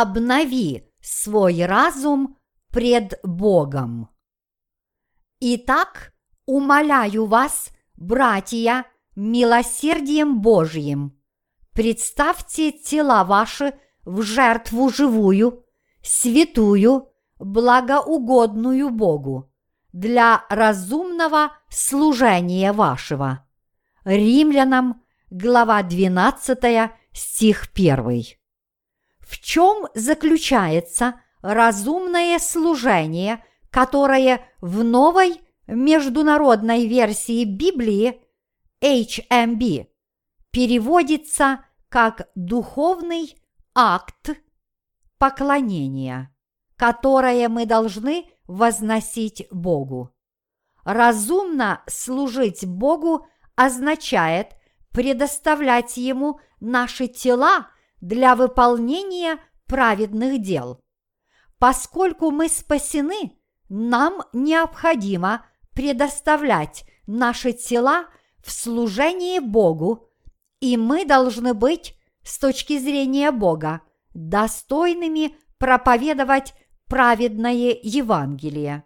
обнови 0.00 0.88
свой 1.00 1.64
разум 1.64 2.36
пред 2.70 3.18
Богом. 3.22 4.08
Итак, 5.40 6.12
умоляю 6.44 7.26
вас, 7.26 7.70
братья, 7.94 8.84
милосердием 9.14 10.40
Божьим, 10.40 11.18
представьте 11.72 12.72
тела 12.72 13.24
ваши 13.24 13.74
в 14.04 14.20
жертву 14.22 14.90
живую, 14.90 15.64
святую, 16.02 17.08
благоугодную 17.38 18.90
Богу, 18.90 19.50
для 19.92 20.44
разумного 20.50 21.52
служения 21.70 22.72
вашего. 22.72 23.46
Римлянам, 24.04 25.02
глава 25.30 25.82
12, 25.82 26.90
стих 27.12 27.68
1. 27.74 28.36
В 29.26 29.40
чем 29.40 29.88
заключается 29.94 31.20
разумное 31.42 32.38
служение, 32.38 33.44
которое 33.70 34.40
в 34.60 34.84
новой 34.84 35.40
международной 35.66 36.86
версии 36.86 37.44
Библии 37.44 38.22
HMB 38.80 39.88
переводится 40.52 41.64
как 41.88 42.28
духовный 42.36 43.36
акт 43.74 44.30
поклонения, 45.18 46.32
которое 46.76 47.48
мы 47.48 47.66
должны 47.66 48.30
возносить 48.46 49.48
Богу. 49.50 50.14
Разумно 50.84 51.82
служить 51.88 52.64
Богу 52.64 53.26
означает 53.56 54.52
предоставлять 54.92 55.96
Ему 55.96 56.38
наши 56.60 57.08
тела 57.08 57.70
для 58.00 58.34
выполнения 58.34 59.38
праведных 59.66 60.40
дел. 60.40 60.80
Поскольку 61.58 62.30
мы 62.30 62.48
спасены, 62.48 63.32
нам 63.68 64.22
необходимо 64.32 65.46
предоставлять 65.74 66.84
наши 67.06 67.52
тела 67.52 68.06
в 68.44 68.50
служении 68.50 69.38
Богу, 69.38 70.10
и 70.60 70.76
мы 70.76 71.04
должны 71.04 71.54
быть, 71.54 71.94
с 72.22 72.38
точки 72.38 72.78
зрения 72.78 73.30
Бога, 73.30 73.82
достойными 74.14 75.36
проповедовать 75.58 76.54
праведное 76.88 77.76
Евангелие. 77.82 78.84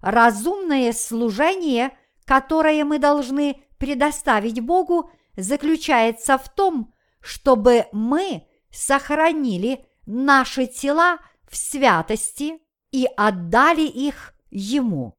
Разумное 0.00 0.92
служение, 0.92 1.96
которое 2.24 2.84
мы 2.84 2.98
должны 2.98 3.62
предоставить 3.78 4.60
Богу, 4.60 5.10
заключается 5.36 6.38
в 6.38 6.48
том, 6.48 6.92
чтобы 7.20 7.86
мы 7.92 8.46
сохранили 8.70 9.86
наши 10.06 10.66
тела 10.66 11.18
в 11.48 11.56
святости 11.56 12.60
и 12.90 13.08
отдали 13.16 13.82
их 13.82 14.34
Ему. 14.50 15.16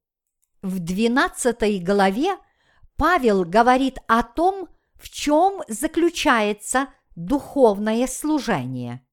В 0.61 0.80
12 0.80 1.83
главе 1.83 2.35
Павел 2.97 3.45
говорит 3.45 3.97
о 4.08 4.23
том, 4.23 4.67
в 4.95 5.09
чем 5.09 5.63
заключается 5.67 6.89
духовное 7.16 8.08
служение. 8.08 9.05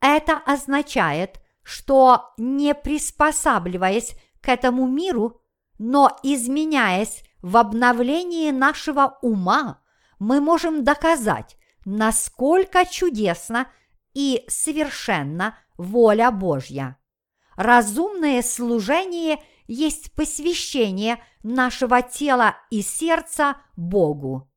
Это 0.00 0.36
означает, 0.36 1.40
что 1.62 2.34
не 2.36 2.74
приспосабливаясь 2.74 4.14
к 4.42 4.48
этому 4.48 4.86
миру, 4.86 5.40
но 5.78 6.18
изменяясь 6.22 7.24
в 7.40 7.56
обновлении 7.56 8.50
нашего 8.50 9.18
ума, 9.22 9.80
мы 10.18 10.40
можем 10.40 10.84
доказать, 10.84 11.56
насколько 11.84 12.84
чудесна 12.84 13.68
и 14.14 14.44
совершенна 14.48 15.58
воля 15.76 16.30
Божья. 16.30 16.96
Разумное 17.56 18.42
служение 18.42 19.42
есть 19.66 20.12
посвящение 20.12 21.22
нашего 21.42 22.02
тела 22.02 22.56
и 22.70 22.82
сердца 22.82 23.56
Богу. 23.76 24.50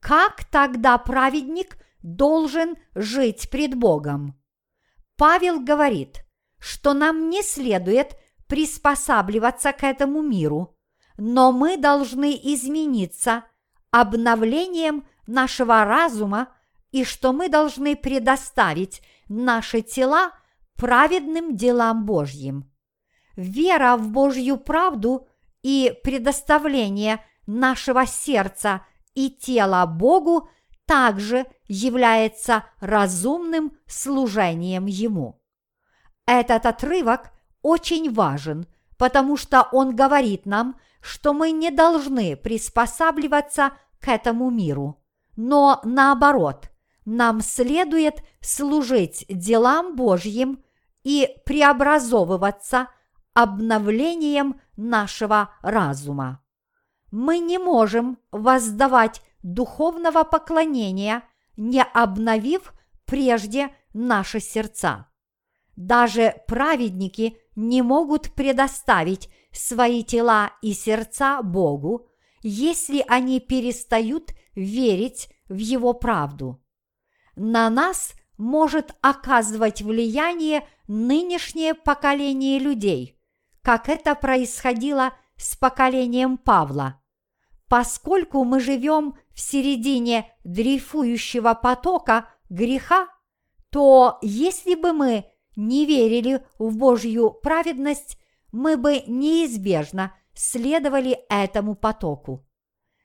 Как 0.00 0.44
тогда 0.44 0.98
праведник 0.98 1.78
должен 2.02 2.76
жить 2.94 3.50
пред 3.50 3.74
Богом? 3.74 4.38
Павел 5.16 5.60
говорит, 5.60 6.24
что 6.58 6.92
нам 6.92 7.30
не 7.30 7.42
следует 7.42 8.16
приспосабливаться 8.46 9.72
к 9.72 9.84
этому 9.84 10.22
миру, 10.22 10.76
но 11.16 11.52
мы 11.52 11.76
должны 11.76 12.34
измениться 12.34 13.44
обновлением 13.90 15.06
нашего 15.26 15.84
разума 15.84 16.48
и 16.90 17.04
что 17.04 17.32
мы 17.32 17.48
должны 17.48 17.96
предоставить 17.96 19.02
наши 19.28 19.82
тела 19.82 20.32
праведным 20.76 21.56
делам 21.56 22.04
Божьим. 22.04 22.70
Вера 23.36 23.96
в 23.96 24.10
Божью 24.10 24.58
правду 24.58 25.26
и 25.62 25.92
предоставление 26.04 27.24
нашего 27.46 28.06
сердца 28.06 28.86
и 29.14 29.30
тела 29.30 29.86
Богу 29.86 30.48
также 30.86 31.46
является 31.66 32.64
разумным 32.80 33.72
служением 33.86 34.86
Ему. 34.86 35.40
Этот 36.26 36.66
отрывок 36.66 37.32
очень 37.62 38.12
важен, 38.12 38.66
потому 38.98 39.36
что 39.36 39.68
он 39.72 39.96
говорит 39.96 40.46
нам, 40.46 40.78
что 41.00 41.32
мы 41.32 41.50
не 41.50 41.70
должны 41.70 42.36
приспосабливаться 42.36 43.72
к 44.00 44.08
этому 44.08 44.50
миру, 44.50 45.02
но 45.36 45.80
наоборот, 45.84 46.70
нам 47.04 47.40
следует 47.40 48.22
служить 48.40 49.26
делам 49.28 49.94
Божьим 49.96 50.62
и 51.02 51.28
преобразовываться 51.44 52.88
обновлением 53.34 54.60
нашего 54.76 55.50
разума. 55.60 56.42
Мы 57.10 57.38
не 57.38 57.58
можем 57.58 58.18
воздавать 58.32 59.22
духовного 59.42 60.24
поклонения, 60.24 61.22
не 61.56 61.82
обновив 61.82 62.72
прежде 63.04 63.70
наши 63.92 64.40
сердца. 64.40 65.08
Даже 65.76 66.42
праведники 66.46 67.36
не 67.56 67.82
могут 67.82 68.32
предоставить 68.34 69.28
свои 69.52 70.02
тела 70.02 70.52
и 70.62 70.72
сердца 70.72 71.42
Богу, 71.42 72.08
если 72.42 73.04
они 73.06 73.40
перестают 73.40 74.32
верить 74.54 75.28
в 75.48 75.56
Его 75.56 75.94
правду. 75.94 76.62
На 77.36 77.68
нас 77.70 78.14
может 78.36 78.94
оказывать 79.00 79.82
влияние 79.82 80.66
нынешнее 80.86 81.74
поколение 81.74 82.58
людей, 82.58 83.18
как 83.62 83.88
это 83.88 84.14
происходило 84.14 85.12
с 85.36 85.56
поколением 85.56 86.36
Павла– 86.38 87.00
поскольку 87.68 88.44
мы 88.44 88.60
живем 88.60 89.16
в 89.32 89.40
середине 89.40 90.32
дрейфующего 90.44 91.54
потока 91.54 92.28
греха, 92.48 93.08
то 93.70 94.18
если 94.22 94.74
бы 94.74 94.92
мы 94.92 95.24
не 95.56 95.86
верили 95.86 96.44
в 96.58 96.76
Божью 96.76 97.30
праведность, 97.30 98.18
мы 98.52 98.76
бы 98.76 99.02
неизбежно 99.06 100.14
следовали 100.34 101.18
этому 101.28 101.74
потоку. 101.74 102.43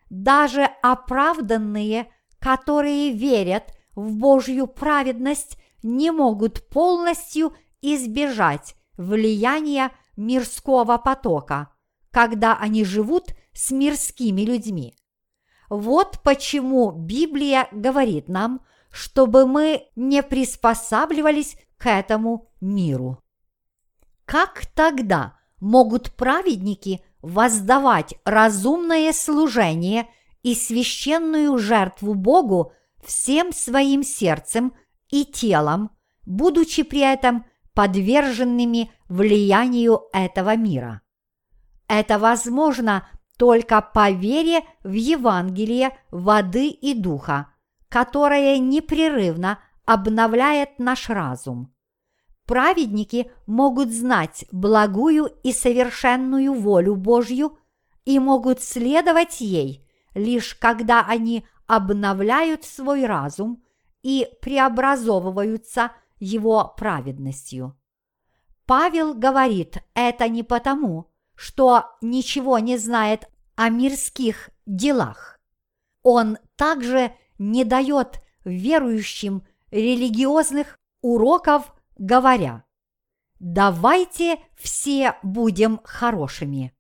Даже 0.09 0.63
оправданные, 0.81 2.11
которые 2.39 3.11
верят 3.11 3.73
в 3.95 4.15
Божью 4.15 4.67
праведность, 4.67 5.57
не 5.83 6.11
могут 6.11 6.67
полностью 6.69 7.53
избежать 7.81 8.75
влияния 8.97 9.91
мирского 10.17 10.97
потока, 10.97 11.73
когда 12.11 12.57
они 12.57 12.83
живут 12.83 13.33
с 13.53 13.71
мирскими 13.71 14.41
людьми. 14.41 14.95
Вот 15.69 16.19
почему 16.23 16.91
Библия 16.91 17.67
говорит 17.71 18.27
нам, 18.27 18.61
чтобы 18.91 19.45
мы 19.45 19.87
не 19.95 20.23
приспосабливались 20.23 21.55
к 21.77 21.87
этому 21.87 22.51
миру. 22.59 23.23
Как 24.25 24.65
тогда 24.75 25.37
могут 25.59 26.15
праведники 26.15 27.03
воздавать 27.21 28.15
разумное 28.25 29.11
служение 29.13 30.07
и 30.43 30.55
священную 30.55 31.57
жертву 31.57 32.13
Богу 32.13 32.73
всем 33.03 33.51
своим 33.51 34.03
сердцем 34.03 34.73
и 35.09 35.25
телом, 35.25 35.91
будучи 36.25 36.83
при 36.83 37.01
этом 37.01 37.45
подверженными 37.73 38.91
влиянию 39.07 40.01
этого 40.13 40.55
мира? 40.55 41.01
Это 41.87 42.19
возможно 42.19 43.07
только 43.37 43.81
по 43.81 44.11
вере 44.11 44.61
в 44.83 44.91
Евангелие 44.91 45.97
воды 46.11 46.67
и 46.67 46.93
духа, 46.93 47.53
которое 47.87 48.59
непрерывно 48.59 49.59
обновляет 49.85 50.77
наш 50.77 51.09
разум. 51.09 51.73
Праведники 52.49 53.29
могут 53.45 53.91
знать 53.91 54.45
благую 54.51 55.27
и 55.43 55.51
совершенную 55.53 56.55
волю 56.55 56.95
Божью 56.95 57.59
и 58.05 58.17
могут 58.17 58.63
следовать 58.63 59.39
ей, 59.39 59.87
лишь 60.15 60.55
когда 60.55 61.05
они 61.05 61.45
обновляют 61.67 62.65
свой 62.65 63.05
разум 63.05 63.61
и 64.01 64.27
преобразовываются 64.41 65.91
его 66.19 66.73
праведностью. 66.75 67.77
Павел 68.65 69.13
говорит 69.13 69.83
это 69.93 70.27
не 70.27 70.41
потому, 70.41 71.11
что 71.35 71.85
ничего 72.01 72.57
не 72.57 72.77
знает 72.79 73.29
о 73.57 73.69
мирских 73.69 74.49
делах. 74.65 75.39
Он 76.01 76.39
также 76.55 77.11
не 77.37 77.63
дает 77.63 78.23
верующим 78.43 79.43
религиозных 79.69 80.79
уроков, 81.03 81.75
говоря, 81.99 82.63
давайте 83.39 84.39
все 84.55 85.17
будем 85.21 85.79
хорошими, 85.83 86.73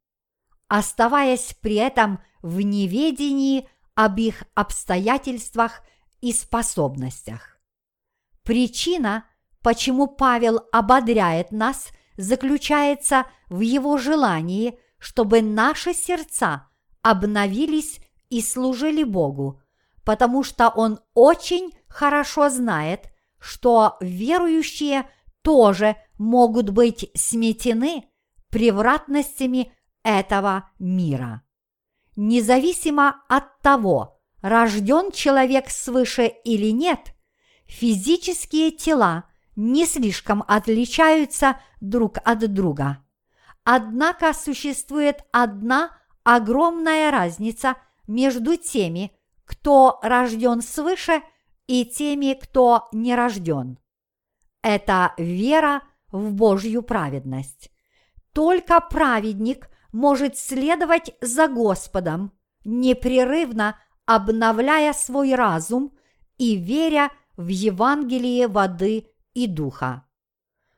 оставаясь 0.67 1.55
при 1.61 1.75
этом 1.75 2.21
в 2.41 2.61
неведении 2.61 3.69
об 3.93 4.17
их 4.17 4.43
обстоятельствах 4.55 5.83
и 6.21 6.31
способностях. 6.31 7.59
Причина, 8.43 9.25
почему 9.61 10.07
Павел 10.07 10.61
ободряет 10.71 11.51
нас, 11.51 11.89
заключается 12.17 13.25
в 13.49 13.59
его 13.59 13.97
желании, 13.97 14.79
чтобы 14.99 15.41
наши 15.41 15.93
сердца 15.93 16.69
обновились 17.01 17.99
и 18.29 18.41
служили 18.41 19.03
Богу, 19.03 19.61
потому 20.03 20.43
что 20.43 20.69
он 20.69 20.99
очень 21.13 21.73
хорошо 21.87 22.49
знает, 22.49 23.09
что 23.39 23.97
верующие 24.01 25.09
тоже 25.41 25.95
могут 26.17 26.69
быть 26.69 27.09
сметены 27.15 28.05
превратностями 28.49 29.71
этого 30.03 30.69
мира. 30.79 31.43
Независимо 32.15 33.23
от 33.29 33.59
того, 33.61 34.19
рожден 34.41 35.11
человек 35.11 35.69
свыше 35.69 36.27
или 36.27 36.71
нет, 36.71 37.13
физические 37.65 38.71
тела 38.71 39.25
не 39.55 39.85
слишком 39.85 40.43
отличаются 40.47 41.59
друг 41.81 42.17
от 42.23 42.53
друга. 42.53 43.03
Однако 43.63 44.33
существует 44.33 45.23
одна 45.31 45.91
огромная 46.23 47.11
разница 47.11 47.75
между 48.07 48.55
теми, 48.57 49.11
кто 49.45 49.99
рожден 50.01 50.61
свыше, 50.61 51.21
и 51.69 51.85
теми, 51.85 52.33
кто 52.33 52.89
не 52.91 53.15
рожден. 53.15 53.77
Это 54.63 55.13
вера 55.19 55.83
в 56.11 56.33
Божью 56.33 56.81
праведность. 56.81 57.71
Только 58.33 58.81
праведник 58.81 59.69
может 59.91 60.35
следовать 60.35 61.15
за 61.21 61.47
Господом, 61.47 62.33
непрерывно 62.65 63.79
обновляя 64.07 64.93
свой 64.93 65.35
разум 65.35 65.95
и 66.39 66.55
веря 66.55 67.11
в 67.37 67.49
Евангелие 67.49 68.47
воды 68.47 69.05
и 69.35 69.45
духа. 69.45 70.07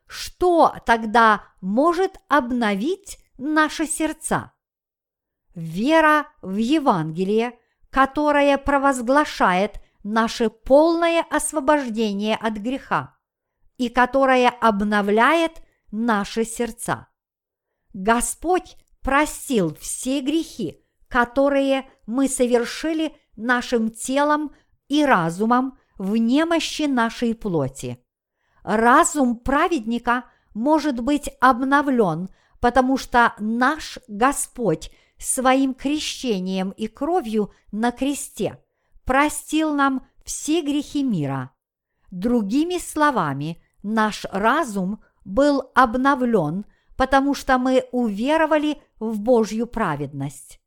Что 0.07 0.75
тогда 0.85 1.45
может 1.61 2.17
обновить 2.27 3.17
наши 3.37 3.87
сердца? 3.87 4.51
Вера 5.55 6.27
в 6.41 6.57
Евангелие, 6.57 7.57
которое 7.89 8.57
провозглашает 8.57 9.79
наше 10.03 10.49
полное 10.49 11.25
освобождение 11.29 12.35
от 12.35 12.53
греха 12.55 13.17
и 13.77 13.89
которое 13.89 14.49
обновляет 14.49 15.61
наши 15.91 16.45
сердца. 16.45 17.07
Господь 17.93 18.77
простил 19.01 19.75
все 19.75 20.21
грехи, 20.21 20.85
которые 21.07 21.89
мы 22.05 22.27
совершили 22.27 23.15
нашим 23.35 23.89
телом 23.89 24.53
и 24.87 25.03
разумом 25.03 25.77
в 25.97 26.15
немощи 26.15 26.83
нашей 26.83 27.35
плоти. 27.35 28.03
Разум 28.63 29.37
праведника 29.37 30.25
может 30.53 30.99
быть 30.99 31.29
обновлен, 31.39 32.29
потому 32.59 32.97
что 32.97 33.33
наш 33.39 33.97
Господь 34.07 34.91
своим 35.17 35.73
крещением 35.73 36.71
и 36.71 36.87
кровью 36.87 37.51
на 37.71 37.91
кресте 37.91 38.60
простил 39.05 39.73
нам 39.73 40.07
все 40.23 40.61
грехи 40.61 41.03
мира. 41.03 41.51
Другими 42.09 42.77
словами, 42.77 43.61
наш 43.83 44.25
разум 44.31 45.01
был 45.23 45.71
обновлен, 45.75 46.65
потому 46.97 47.33
что 47.33 47.57
мы 47.57 47.85
уверовали 47.91 48.81
в 48.99 49.19
Божью 49.19 49.67
праведность. 49.67 50.59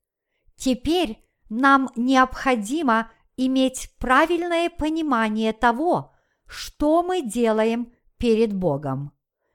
Теперь 0.56 1.22
нам 1.48 1.90
необходимо 1.96 3.10
иметь 3.36 3.90
правильное 3.98 4.70
понимание 4.70 5.52
того, 5.52 6.12
что 6.46 7.02
мы 7.02 7.22
делаем 7.22 7.92
перед 8.16 8.52
Богом. 8.52 9.12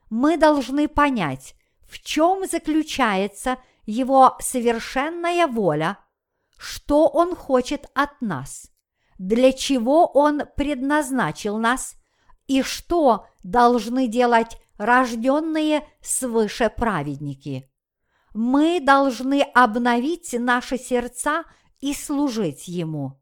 Мы 0.09 0.37
должны 0.37 0.87
понять, 0.87 1.55
в 1.87 1.99
чем 1.99 2.47
заключается 2.47 3.57
Его 3.85 4.37
совершенная 4.39 5.47
воля, 5.47 5.97
что 6.59 7.07
Он 7.07 7.35
хочет 7.35 7.89
от 7.95 8.21
нас, 8.21 8.69
для 9.17 9.53
чего 9.53 10.05
Он 10.05 10.43
предназначил 10.57 11.57
нас 11.57 11.95
и 12.47 12.61
что 12.61 13.27
должны 13.43 14.07
делать 14.07 14.57
рожденные 14.77 15.87
свыше 16.01 16.69
праведники. 16.69 17.71
Мы 18.33 18.81
должны 18.81 19.41
обновить 19.41 20.35
наши 20.37 20.77
сердца 20.77 21.45
и 21.79 21.93
служить 21.93 22.67
Ему. 22.67 23.21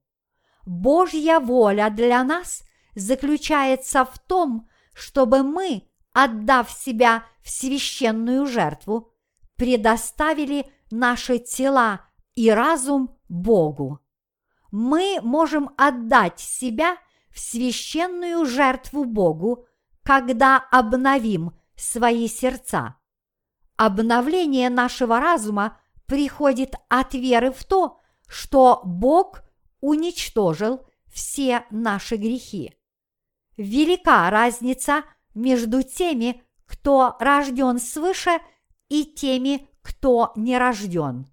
Божья 0.65 1.39
воля 1.39 1.89
для 1.91 2.23
нас 2.23 2.63
заключается 2.95 4.03
в 4.03 4.17
том, 4.17 4.67
чтобы 4.93 5.43
мы, 5.43 5.87
отдав 6.11 6.71
себя 6.71 7.23
в 7.43 7.51
священную 7.51 8.47
жертву, 8.47 9.13
предоставили 9.55 10.65
наши 10.89 11.37
тела 11.37 12.06
и 12.37 12.51
разум 12.51 13.17
Богу. 13.27 13.99
Мы 14.71 15.19
можем 15.23 15.71
отдать 15.75 16.39
себя 16.39 16.97
в 17.31 17.39
священную 17.39 18.45
жертву 18.45 19.05
Богу, 19.05 19.65
когда 20.03 20.57
обновим 20.71 21.57
свои 21.75 22.27
сердца. 22.27 22.95
Обновление 23.75 24.69
нашего 24.69 25.19
разума 25.19 25.79
приходит 26.05 26.75
от 26.89 27.15
веры 27.15 27.51
в 27.51 27.65
то, 27.65 27.99
что 28.27 28.81
Бог 28.85 29.41
уничтожил 29.81 30.85
все 31.07 31.65
наши 31.71 32.17
грехи. 32.17 32.75
Велика 33.57 34.29
разница 34.29 35.03
между 35.33 35.81
теми, 35.81 36.43
кто 36.67 37.15
рожден 37.19 37.79
свыше, 37.79 38.39
и 38.89 39.05
теми, 39.05 39.67
кто 39.81 40.31
не 40.35 40.57
рожден. 40.57 41.27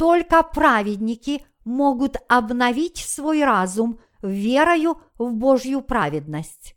Только 0.00 0.42
праведники 0.42 1.44
могут 1.62 2.16
обновить 2.26 2.96
свой 2.96 3.44
разум 3.44 4.00
верою 4.22 5.02
в 5.18 5.34
Божью 5.34 5.82
праведность. 5.82 6.74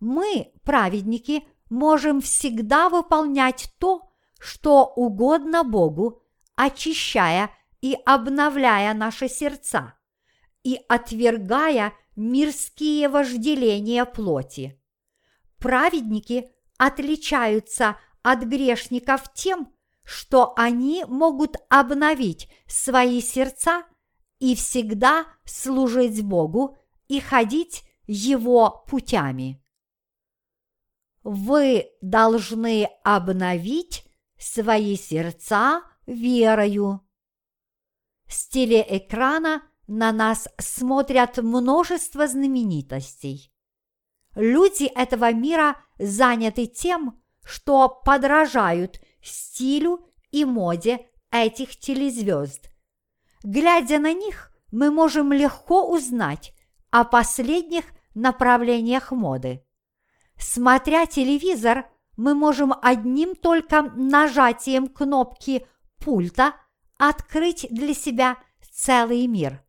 Мы, 0.00 0.52
праведники, 0.64 1.48
можем 1.70 2.20
всегда 2.20 2.90
выполнять 2.90 3.72
то, 3.78 4.10
что 4.38 4.84
угодно 4.84 5.64
Богу, 5.64 6.22
очищая 6.56 7.50
и 7.80 7.96
обновляя 8.04 8.92
наши 8.92 9.30
сердца 9.30 9.94
и 10.62 10.78
отвергая 10.90 11.94
мирские 12.16 13.08
вожделения 13.08 14.04
плоти. 14.04 14.78
Праведники 15.56 16.50
отличаются 16.76 17.96
от 18.22 18.40
грешников 18.40 19.32
тем, 19.32 19.72
что 20.08 20.54
они 20.56 21.04
могут 21.06 21.56
обновить 21.68 22.48
свои 22.66 23.20
сердца 23.20 23.84
и 24.38 24.54
всегда 24.54 25.26
служить 25.44 26.24
Богу 26.24 26.78
и 27.08 27.20
ходить 27.20 27.84
Его 28.06 28.86
путями. 28.88 29.62
Вы 31.22 31.90
должны 32.00 32.88
обновить 33.04 34.06
свои 34.38 34.96
сердца 34.96 35.82
верою. 36.06 37.06
С 38.28 38.48
телеэкрана 38.48 39.62
на 39.88 40.10
нас 40.12 40.48
смотрят 40.56 41.36
множество 41.36 42.26
знаменитостей. 42.26 43.52
Люди 44.34 44.84
этого 44.84 45.34
мира 45.34 45.76
заняты 45.98 46.66
тем, 46.66 47.22
что 47.44 47.90
подражают 47.90 49.02
стилю 49.22 50.00
и 50.30 50.44
моде 50.44 51.06
этих 51.30 51.76
телезвезд. 51.76 52.70
Глядя 53.42 53.98
на 53.98 54.12
них, 54.12 54.52
мы 54.72 54.90
можем 54.90 55.32
легко 55.32 55.90
узнать 55.90 56.52
о 56.90 57.04
последних 57.04 57.84
направлениях 58.14 59.12
моды. 59.12 59.64
Смотря 60.38 61.06
телевизор, 61.06 61.86
мы 62.16 62.34
можем 62.34 62.74
одним 62.82 63.34
только 63.34 63.82
нажатием 63.82 64.88
кнопки 64.88 65.66
пульта 65.98 66.54
открыть 66.98 67.66
для 67.70 67.94
себя 67.94 68.36
целый 68.70 69.26
мир– 69.26 69.62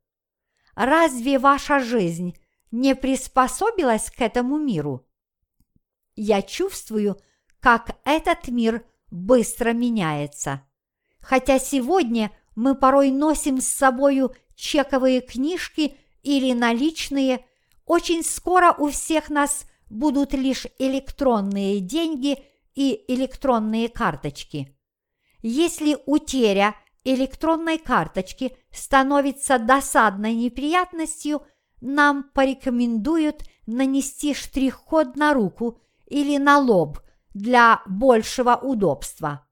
Разве 0.80 1.40
ваша 1.40 1.82
жизнь 1.82 2.38
не 2.72 2.96
приспособилась 2.96 4.10
к 4.10 4.22
этому 4.22 4.58
миру? 4.58 5.06
я 6.16 6.42
чувствую, 6.42 7.18
как 7.60 7.98
этот 8.06 8.48
мир 8.48 8.86
быстро 9.12 9.74
меняется. 9.74 10.64
Хотя 11.20 11.60
сегодня 11.60 12.32
мы 12.56 12.76
порой 12.76 13.12
носим 13.12 13.62
с 13.62 13.68
собою 13.68 14.36
чековые 14.56 15.22
книжки 15.22 15.96
или 16.24 16.54
наличные, 16.54 17.46
очень 17.86 18.24
скоро 18.24 18.74
у 18.78 18.90
всех 18.90 19.30
нас 19.30 19.66
будут 19.90 20.34
лишь 20.34 20.68
электронные 20.78 21.80
деньги 21.80 22.44
и 22.76 23.04
электронные 23.08 23.90
карточки. 23.90 24.76
Если 25.42 25.98
утеря 26.06 26.76
электронной 27.04 27.78
карточки 27.78 28.56
становится 28.72 29.58
досадной 29.58 30.34
неприятностью, 30.34 31.44
нам 31.82 32.24
порекомендуют 32.34 33.44
нанести 33.66 34.34
штрих-код 34.34 35.16
на 35.16 35.34
руку 35.34 35.82
или 36.06 36.38
на 36.38 36.60
лоб 36.60 37.00
для 37.34 37.82
большего 37.86 38.56
удобства. 38.56 39.46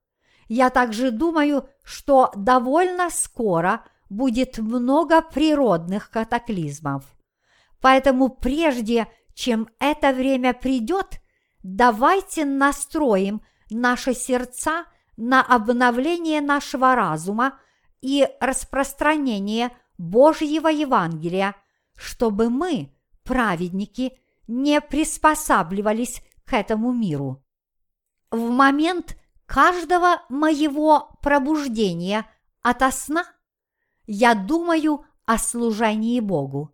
Я 0.47 0.69
также 0.69 1.11
думаю, 1.11 1.69
что 1.83 2.31
довольно 2.35 3.09
скоро 3.09 3.83
будет 4.09 4.57
много 4.57 5.21
природных 5.21 6.09
катаклизмов. 6.09 7.03
Поэтому 7.81 8.29
прежде, 8.29 9.07
чем 9.33 9.67
это 9.79 10.13
время 10.13 10.53
придет, 10.53 11.19
давайте 11.63 12.45
настроим 12.45 13.41
наши 13.69 14.13
сердца 14.13 14.85
на 15.17 15.41
обновление 15.41 16.41
нашего 16.41 16.95
разума 16.95 17.59
и 18.01 18.27
распространение 18.39 19.71
Божьего 19.97 20.67
Евангелия, 20.67 21.55
чтобы 21.95 22.49
мы, 22.49 22.93
праведники, 23.23 24.17
не 24.47 24.79
приспосабливались 24.79 26.21
к 26.45 26.53
этому 26.53 26.93
миру. 26.93 27.43
В 28.31 28.49
момент 28.49 29.17
каждого 29.45 30.21
моего 30.27 31.11
пробуждения 31.21 32.25
ото 32.61 32.91
сна 32.91 33.25
я 34.05 34.35
думаю 34.35 35.05
о 35.25 35.37
служении 35.37 36.19
Богу. 36.19 36.73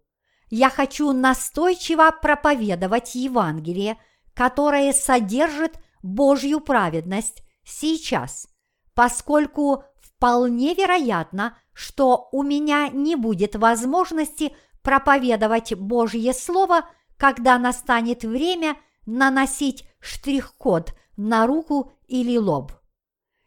Я 0.50 0.70
хочу 0.70 1.12
настойчиво 1.12 2.12
проповедовать 2.22 3.16
Евангелие, 3.16 3.98
которое 4.34 4.94
содержит 4.94 5.80
Божью 6.02 6.60
праведность 6.60 7.44
сейчас, 7.64 8.48
поскольку 8.94 9.84
вполне 10.00 10.74
вероятно, 10.74 11.58
что 11.74 12.30
у 12.32 12.44
меня 12.44 12.90
не 12.90 13.16
будет 13.16 13.56
возможности 13.56 14.56
проповедовать 14.82 15.74
Божье 15.74 16.34
Слово, 16.34 16.90
когда 17.18 17.58
настанет 17.58 18.24
время 18.24 18.76
наносить 19.06 19.88
штрих-код 20.00 20.94
на 21.16 21.48
руку 21.48 21.94
или 22.08 22.38
лоб. 22.38 22.72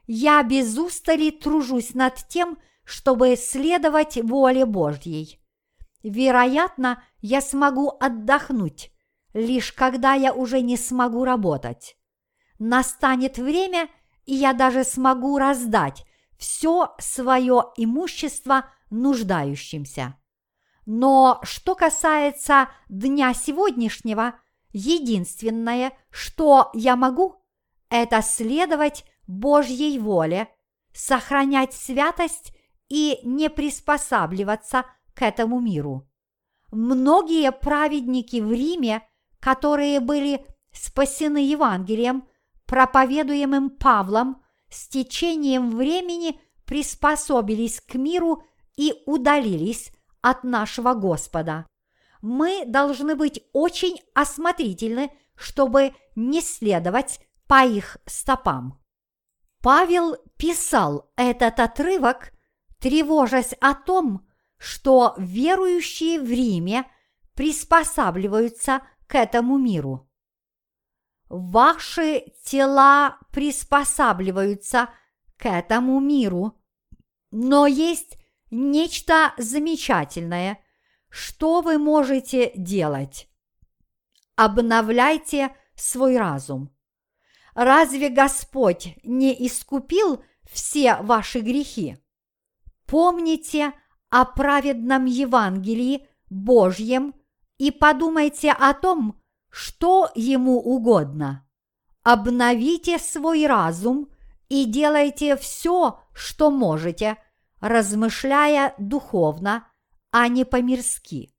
Я 0.06 0.42
без 0.42 0.78
устали 0.78 1.30
тружусь 1.30 1.94
над 1.94 2.16
тем, 2.28 2.58
чтобы 2.84 3.36
следовать 3.36 4.16
воле 4.16 4.64
Божьей. 4.64 5.40
Вероятно, 6.02 7.02
я 7.20 7.40
смогу 7.40 7.92
отдохнуть, 7.98 8.92
лишь 9.32 9.72
когда 9.72 10.14
я 10.14 10.32
уже 10.32 10.60
не 10.60 10.76
смогу 10.76 11.24
работать. 11.24 11.96
Настанет 12.58 13.38
время, 13.38 13.88
и 14.24 14.34
я 14.34 14.52
даже 14.52 14.84
смогу 14.84 15.38
раздать 15.38 16.06
все 16.38 16.94
свое 16.98 17.64
имущество 17.76 18.66
нуждающимся. 18.90 20.16
Но 20.84 21.40
что 21.42 21.74
касается 21.74 22.68
дня 22.88 23.34
сегодняшнего, 23.34 24.38
единственное, 24.72 25.92
что 26.10 26.70
я 26.74 26.94
могу, 26.94 27.42
это 27.90 28.22
следовать 28.22 29.04
Божьей 29.26 29.98
воле, 29.98 30.48
сохранять 30.92 31.74
святость 31.74 32.52
и 32.88 33.18
не 33.22 33.50
приспосабливаться 33.50 34.84
к 35.14 35.22
этому 35.22 35.60
миру. 35.60 36.08
Многие 36.70 37.52
праведники 37.52 38.40
в 38.40 38.52
Риме, 38.52 39.02
которые 39.40 40.00
были 40.00 40.44
спасены 40.72 41.38
Евангелием, 41.38 42.26
проповедуемым 42.66 43.70
Павлом, 43.70 44.42
с 44.68 44.88
течением 44.88 45.70
времени 45.70 46.40
приспособились 46.64 47.80
к 47.80 47.94
миру 47.94 48.42
и 48.76 48.92
удалились 49.06 49.92
от 50.20 50.42
нашего 50.44 50.94
Господа. 50.94 51.66
Мы 52.20 52.64
должны 52.66 53.14
быть 53.14 53.44
очень 53.52 54.00
осмотрительны, 54.14 55.12
чтобы 55.36 55.94
не 56.16 56.40
следовать 56.40 57.20
по 57.46 57.64
их 57.64 57.98
стопам. 58.06 58.82
Павел 59.62 60.16
писал 60.36 61.10
этот 61.16 61.60
отрывок, 61.60 62.32
тревожась 62.78 63.52
о 63.60 63.74
том, 63.74 64.26
что 64.58 65.14
верующие 65.18 66.20
в 66.20 66.28
Риме 66.30 66.84
приспосабливаются 67.34 68.82
к 69.06 69.14
этому 69.14 69.58
миру. 69.58 70.08
Ваши 71.28 72.32
тела 72.44 73.18
приспосабливаются 73.32 74.90
к 75.36 75.46
этому 75.46 76.00
миру, 76.00 76.60
но 77.30 77.66
есть 77.66 78.18
нечто 78.50 79.34
замечательное, 79.36 80.60
что 81.08 81.60
вы 81.60 81.78
можете 81.78 82.52
делать. 82.56 83.28
Обновляйте 84.36 85.54
свой 85.74 86.16
разум. 86.16 86.75
Разве 87.56 88.10
Господь 88.10 88.98
не 89.02 89.32
искупил 89.46 90.22
все 90.44 90.96
ваши 91.00 91.40
грехи? 91.40 91.96
Помните 92.84 93.72
о 94.10 94.26
праведном 94.26 95.06
Евангелии 95.06 96.06
Божьем 96.28 97.14
и 97.56 97.70
подумайте 97.70 98.52
о 98.52 98.74
том, 98.74 99.18
что 99.48 100.10
ему 100.14 100.60
угодно. 100.60 101.48
Обновите 102.02 102.98
свой 102.98 103.46
разум 103.46 104.10
и 104.50 104.66
делайте 104.66 105.34
все, 105.38 105.98
что 106.12 106.50
можете, 106.50 107.16
размышляя 107.60 108.74
духовно, 108.76 109.66
а 110.10 110.28
не 110.28 110.44
по-мирски. 110.44 111.34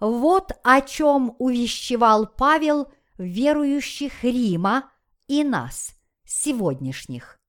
Вот 0.00 0.52
о 0.64 0.80
чем 0.80 1.36
увещевал 1.38 2.26
Павел 2.26 2.90
верующих 3.18 4.24
Рима 4.24 4.90
и 5.26 5.44
нас, 5.44 5.94
сегодняшних. 6.24 7.40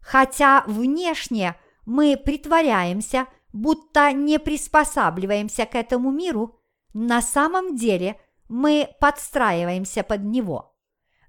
Хотя 0.00 0.64
внешне 0.66 1.56
мы 1.86 2.16
притворяемся, 2.16 3.26
будто 3.52 4.12
не 4.12 4.38
приспосабливаемся 4.38 5.66
к 5.66 5.74
этому 5.74 6.10
миру, 6.10 6.60
на 6.94 7.20
самом 7.22 7.76
деле 7.76 8.20
мы 8.48 8.88
подстраиваемся 9.00 10.02
под 10.02 10.24
него. 10.24 10.74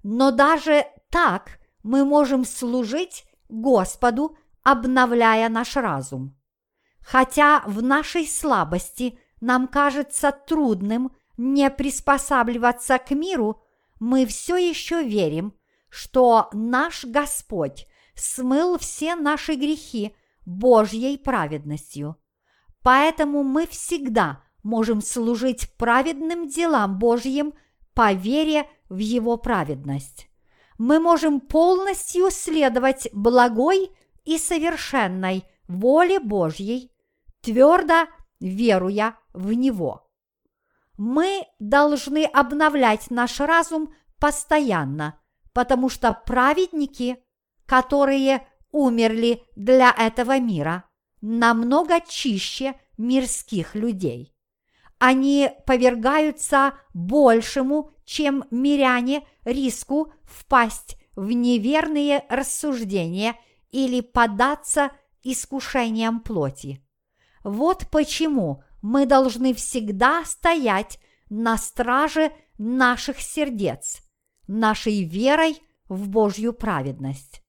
Но 0.02 0.30
даже 0.30 0.86
так 1.10 1.60
мы 1.82 2.04
можем 2.04 2.44
служить 2.44 3.24
Господу, 3.48 4.36
обновляя 4.62 5.48
наш 5.48 5.76
разум. 5.76 6.36
Хотя 7.00 7.62
в 7.66 7.82
нашей 7.82 8.26
слабости 8.26 9.18
нам 9.40 9.68
кажется 9.68 10.32
трудным 10.32 11.12
не 11.36 11.70
приспосабливаться 11.70 12.98
к 12.98 13.10
миру, 13.12 13.62
мы 13.98 14.26
все 14.26 14.56
еще 14.56 15.02
верим, 15.02 15.54
что 15.90 16.48
наш 16.52 17.04
Господь 17.04 17.86
смыл 18.14 18.78
все 18.78 19.16
наши 19.16 19.54
грехи 19.54 20.14
Божьей 20.46 21.18
праведностью. 21.18 22.16
Поэтому 22.82 23.42
мы 23.42 23.66
всегда 23.66 24.42
можем 24.62 25.02
служить 25.02 25.70
праведным 25.76 26.48
делам 26.48 26.98
Божьим 26.98 27.54
по 27.94 28.12
вере 28.12 28.68
в 28.88 28.98
Его 28.98 29.36
праведность. 29.36 30.28
Мы 30.78 30.98
можем 30.98 31.40
полностью 31.40 32.30
следовать 32.30 33.08
благой 33.12 33.90
и 34.24 34.38
совершенной 34.38 35.44
воле 35.68 36.20
Божьей, 36.20 36.90
твердо 37.42 38.06
веруя 38.40 39.18
в 39.32 39.52
Него. 39.52 40.10
Мы 40.96 41.44
должны 41.58 42.24
обновлять 42.24 43.10
наш 43.10 43.40
разум 43.40 43.92
постоянно, 44.18 45.19
потому 45.60 45.90
что 45.90 46.14
праведники, 46.14 47.18
которые 47.66 48.48
умерли 48.72 49.42
для 49.56 49.90
этого 49.90 50.38
мира, 50.38 50.84
намного 51.20 52.00
чище 52.00 52.76
мирских 52.96 53.74
людей. 53.74 54.34
Они 54.98 55.50
повергаются 55.66 56.72
большему, 56.94 57.90
чем 58.06 58.44
миряне, 58.50 59.26
риску 59.44 60.14
впасть 60.22 60.96
в 61.14 61.30
неверные 61.30 62.24
рассуждения 62.30 63.36
или 63.70 64.00
податься 64.00 64.92
искушениям 65.22 66.20
плоти. 66.20 66.82
Вот 67.44 67.84
почему 67.90 68.64
мы 68.80 69.04
должны 69.04 69.52
всегда 69.52 70.24
стоять 70.24 70.98
на 71.28 71.58
страже 71.58 72.32
наших 72.56 73.20
сердец. 73.20 74.00
Нашей 74.50 75.04
верой 75.04 75.60
в 75.88 76.08
Божью 76.08 76.52
праведность. 76.52 77.42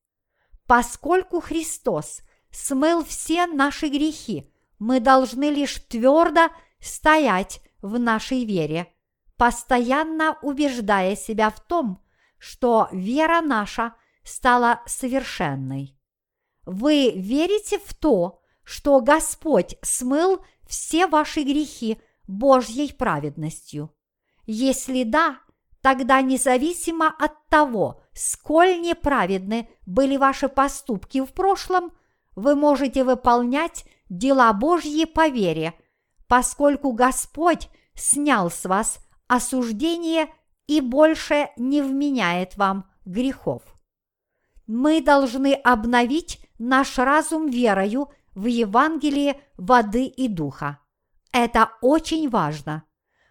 Поскольку 0.65 1.41
Христос 1.41 2.21
смыл 2.51 3.03
все 3.03 3.47
наши 3.47 3.87
грехи, 3.87 4.51
мы 4.79 4.99
должны 4.99 5.49
лишь 5.49 5.75
твердо 5.79 6.49
стоять 6.79 7.61
в 7.81 7.99
нашей 7.99 8.45
вере, 8.45 8.93
постоянно 9.37 10.37
убеждая 10.41 11.15
себя 11.15 11.49
в 11.49 11.59
том, 11.59 12.01
что 12.37 12.87
вера 12.91 13.41
наша 13.41 13.95
стала 14.23 14.81
совершенной. 14.85 15.97
Вы 16.65 17.11
верите 17.15 17.79
в 17.79 17.93
то, 17.93 18.41
что 18.63 18.99
Господь 19.01 19.75
смыл 19.81 20.43
все 20.67 21.07
ваши 21.07 21.41
грехи 21.43 21.99
Божьей 22.27 22.93
праведностью? 22.93 23.93
Если 24.45 25.03
да, 25.03 25.39
тогда 25.81 26.21
независимо 26.21 27.07
от 27.07 27.47
того, 27.49 28.01
сколь 28.13 28.79
неправедны 28.79 29.69
были 29.85 30.17
ваши 30.17 30.47
поступки 30.47 31.21
в 31.21 31.33
прошлом, 31.33 31.91
вы 32.35 32.55
можете 32.55 33.03
выполнять 33.03 33.85
дела 34.09 34.53
Божьи 34.53 35.05
по 35.05 35.27
вере, 35.27 35.73
поскольку 36.27 36.93
Господь 36.93 37.69
снял 37.95 38.49
с 38.49 38.65
вас 38.65 38.99
осуждение 39.27 40.27
и 40.67 40.81
больше 40.81 41.49
не 41.57 41.81
вменяет 41.81 42.55
вам 42.57 42.89
грехов. 43.05 43.63
Мы 44.67 45.01
должны 45.01 45.53
обновить 45.53 46.39
наш 46.57 46.97
разум 46.97 47.49
верою 47.49 48.09
в 48.33 48.45
Евангелие 48.45 49.41
воды 49.57 50.05
и 50.05 50.27
духа. 50.27 50.79
Это 51.33 51.71
очень 51.81 52.29
важно. 52.29 52.83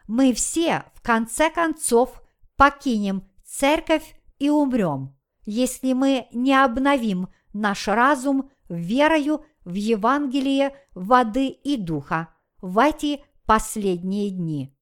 Мы 0.07 0.33
все, 0.35 0.85
в 0.95 1.03
конце 1.03 1.51
концов, 1.51 2.20
покинем 2.61 3.27
церковь 3.43 4.15
и 4.39 4.51
умрем, 4.51 5.17
если 5.47 5.95
мы 5.95 6.27
не 6.31 6.53
обновим 6.53 7.29
наш 7.55 7.89
разум 7.89 8.51
верою 8.69 9.47
в 9.65 9.73
Евангелие 9.73 10.77
воды 10.93 11.47
и 11.47 11.79
духа 11.79 12.29
в 12.61 12.79
эти 12.79 13.25
последние 13.47 14.29
дни. 14.31 14.77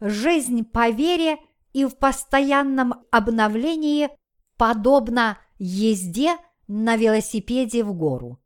Жизнь 0.00 0.64
по 0.64 0.88
вере 0.88 1.36
и 1.74 1.84
в 1.84 1.98
постоянном 1.98 2.94
обновлении 3.10 4.08
подобна 4.56 5.36
езде 5.58 6.38
на 6.68 6.96
велосипеде 6.96 7.84
в 7.84 7.92
гору. 7.92 8.40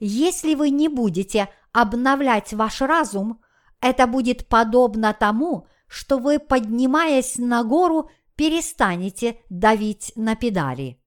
Если 0.00 0.54
вы 0.54 0.68
не 0.68 0.88
будете 0.88 1.48
обновлять 1.72 2.52
ваш 2.52 2.82
разум, 2.82 3.40
это 3.80 4.06
будет 4.06 4.48
подобно 4.48 5.16
тому, 5.18 5.66
что 5.92 6.16
вы, 6.18 6.38
поднимаясь 6.38 7.36
на 7.36 7.62
гору, 7.64 8.08
перестанете 8.34 9.36
давить 9.50 10.10
на 10.16 10.36
педали. 10.36 10.98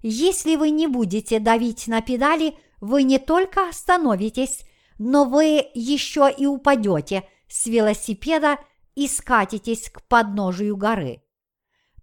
Если 0.00 0.56
вы 0.56 0.70
не 0.70 0.88
будете 0.88 1.38
давить 1.38 1.86
на 1.86 2.00
педали, 2.00 2.56
вы 2.80 3.04
не 3.04 3.20
только 3.20 3.68
остановитесь, 3.68 4.64
но 4.98 5.26
вы 5.26 5.64
еще 5.74 6.28
и 6.36 6.44
упадете 6.46 7.22
с 7.46 7.66
велосипеда 7.66 8.58
и 8.96 9.06
скатитесь 9.06 9.88
к 9.88 10.02
подножию 10.08 10.76
горы. 10.76 11.22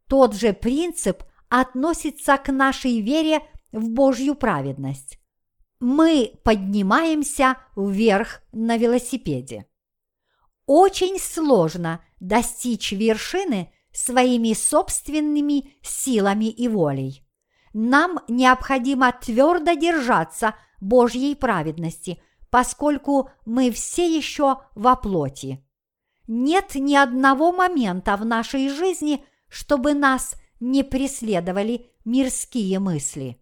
Тот 0.07 0.33
же 0.33 0.53
принцип 0.53 1.23
относится 1.49 2.37
к 2.37 2.53
нашей 2.53 3.01
вере 3.01 3.41
в 3.73 3.89
Божью 3.89 4.35
праведность. 4.35 5.19
Мы 5.81 6.39
поднимаемся 6.45 7.57
вверх 7.75 8.41
на 8.53 8.77
велосипеде. 8.77 9.68
Очень 10.71 11.17
сложно 11.17 11.99
достичь 12.19 12.91
вершины 12.91 13.73
своими 13.91 14.53
собственными 14.53 15.73
силами 15.81 16.45
и 16.45 16.67
волей. 16.67 17.27
Нам 17.73 18.19
необходимо 18.27 19.11
твердо 19.11 19.73
держаться 19.73 20.53
Божьей 20.79 21.33
праведности, 21.33 22.21
поскольку 22.51 23.31
мы 23.47 23.71
все 23.71 24.15
еще 24.15 24.57
во 24.75 24.95
плоти. 24.95 25.65
Нет 26.27 26.75
ни 26.75 26.93
одного 26.93 27.51
момента 27.51 28.15
в 28.15 28.23
нашей 28.23 28.69
жизни, 28.69 29.25
чтобы 29.47 29.95
нас 29.95 30.35
не 30.59 30.83
преследовали 30.83 31.89
мирские 32.05 32.77
мысли. 32.77 33.41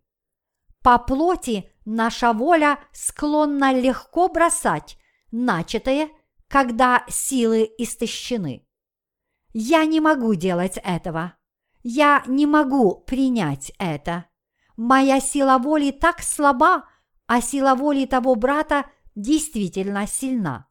По 0.82 0.98
плоти 0.98 1.70
наша 1.84 2.32
воля 2.32 2.80
склонна 2.94 3.74
легко 3.74 4.30
бросать 4.30 4.98
начатое, 5.32 6.08
когда 6.48 7.04
силы 7.10 7.70
истощены. 7.78 8.66
Я 9.54 9.86
не 9.86 10.00
могу 10.00 10.36
делать 10.36 10.80
этого. 10.84 11.36
Я 11.84 12.24
не 12.28 12.46
могу 12.46 13.02
принять 13.02 13.72
это. 13.80 14.26
Моя 14.76 15.20
сила 15.20 15.58
воли 15.58 15.92
так 15.92 16.22
слаба, 16.22 16.88
а 17.26 17.42
сила 17.42 17.76
воли 17.76 18.06
того 18.06 18.36
брата 18.36 18.86
действительно 19.16 20.06
сильна. 20.06 20.68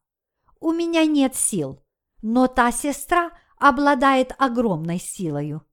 У 0.60 0.72
меня 0.72 1.04
нет 1.04 1.34
сил, 1.34 1.82
но 2.22 2.46
та 2.46 2.70
сестра 2.72 3.32
обладает 3.58 4.32
огромной 4.38 4.98
силою. 4.98 5.66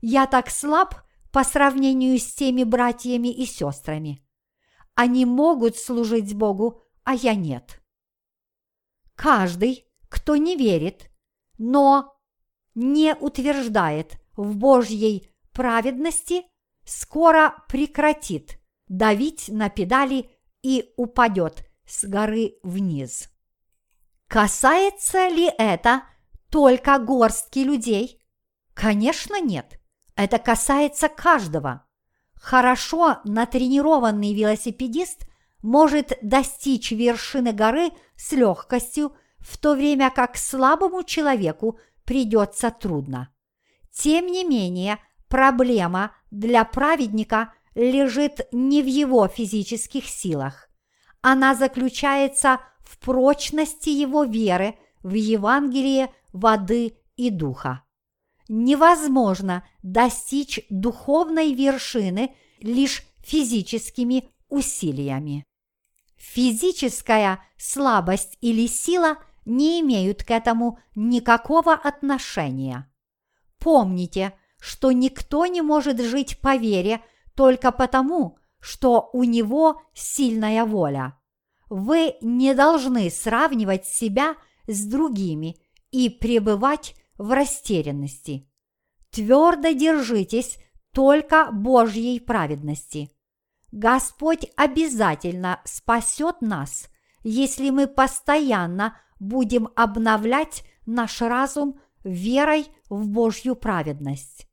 Я 0.00 0.26
так 0.26 0.50
слаб 0.50 0.94
по 1.32 1.44
сравнению 1.44 2.18
с 2.18 2.34
теми 2.34 2.64
братьями 2.64 3.28
и 3.28 3.46
сестрами. 3.46 4.24
Они 4.94 5.24
могут 5.24 5.76
служить 5.76 6.34
Богу, 6.34 6.82
а 7.04 7.14
я 7.14 7.34
нет. 7.34 7.80
Каждый, 9.18 9.84
кто 10.08 10.36
не 10.36 10.56
верит, 10.56 11.10
но 11.58 12.16
не 12.76 13.16
утверждает 13.16 14.16
в 14.36 14.54
Божьей 14.54 15.28
праведности, 15.52 16.44
скоро 16.84 17.64
прекратит 17.68 18.60
давить 18.86 19.48
на 19.48 19.70
педали 19.70 20.30
и 20.62 20.94
упадет 20.96 21.68
с 21.84 22.04
горы 22.04 22.58
вниз. 22.62 23.28
Касается 24.28 25.26
ли 25.26 25.50
это 25.58 26.04
только 26.48 27.00
горстки 27.00 27.58
людей? 27.58 28.22
Конечно, 28.72 29.40
нет. 29.40 29.80
Это 30.14 30.38
касается 30.38 31.08
каждого. 31.08 31.84
Хорошо 32.34 33.18
натренированный 33.24 34.32
велосипедист 34.32 35.27
может 35.62 36.18
достичь 36.22 36.90
вершины 36.92 37.52
горы 37.52 37.90
с 38.16 38.32
легкостью, 38.32 39.12
в 39.38 39.56
то 39.56 39.74
время 39.74 40.10
как 40.10 40.36
слабому 40.36 41.02
человеку 41.02 41.78
придется 42.04 42.70
трудно. 42.70 43.32
Тем 43.92 44.26
не 44.26 44.44
менее, 44.44 44.98
проблема 45.28 46.12
для 46.30 46.64
праведника 46.64 47.52
лежит 47.74 48.48
не 48.52 48.82
в 48.82 48.86
его 48.86 49.26
физических 49.28 50.06
силах. 50.06 50.68
Она 51.20 51.54
заключается 51.54 52.60
в 52.80 52.98
прочности 52.98 53.88
его 53.88 54.24
веры 54.24 54.76
в 55.02 55.14
Евангелие 55.14 56.12
воды 56.32 56.96
и 57.16 57.30
духа. 57.30 57.82
Невозможно 58.48 59.64
достичь 59.82 60.60
духовной 60.70 61.52
вершины 61.52 62.34
лишь 62.60 63.02
физическими 63.22 64.30
усилиями. 64.48 65.44
Физическая 66.16 67.42
слабость 67.56 68.36
или 68.40 68.66
сила 68.66 69.18
не 69.44 69.80
имеют 69.80 70.24
к 70.24 70.30
этому 70.30 70.78
никакого 70.94 71.74
отношения. 71.74 72.90
Помните, 73.58 74.34
что 74.60 74.92
никто 74.92 75.46
не 75.46 75.62
может 75.62 76.00
жить 76.00 76.40
по 76.40 76.56
вере 76.56 77.02
только 77.34 77.72
потому, 77.72 78.38
что 78.60 79.10
у 79.12 79.24
него 79.24 79.82
сильная 79.94 80.64
воля. 80.64 81.18
Вы 81.70 82.16
не 82.20 82.54
должны 82.54 83.10
сравнивать 83.10 83.86
себя 83.86 84.34
с 84.66 84.84
другими 84.84 85.56
и 85.90 86.08
пребывать 86.08 86.94
в 87.16 87.32
растерянности. 87.32 88.48
Твердо 89.10 89.70
держитесь 89.70 90.58
только 90.92 91.50
Божьей 91.52 92.20
праведности. 92.20 93.10
Господь 93.70 94.46
обязательно 94.56 95.60
спасет 95.64 96.40
нас, 96.40 96.88
если 97.22 97.70
мы 97.70 97.86
постоянно 97.86 98.98
будем 99.20 99.68
обновлять 99.76 100.64
наш 100.86 101.20
разум 101.20 101.80
верой 102.04 102.68
в 102.88 103.08
Божью 103.08 103.56
праведность. 103.56 104.46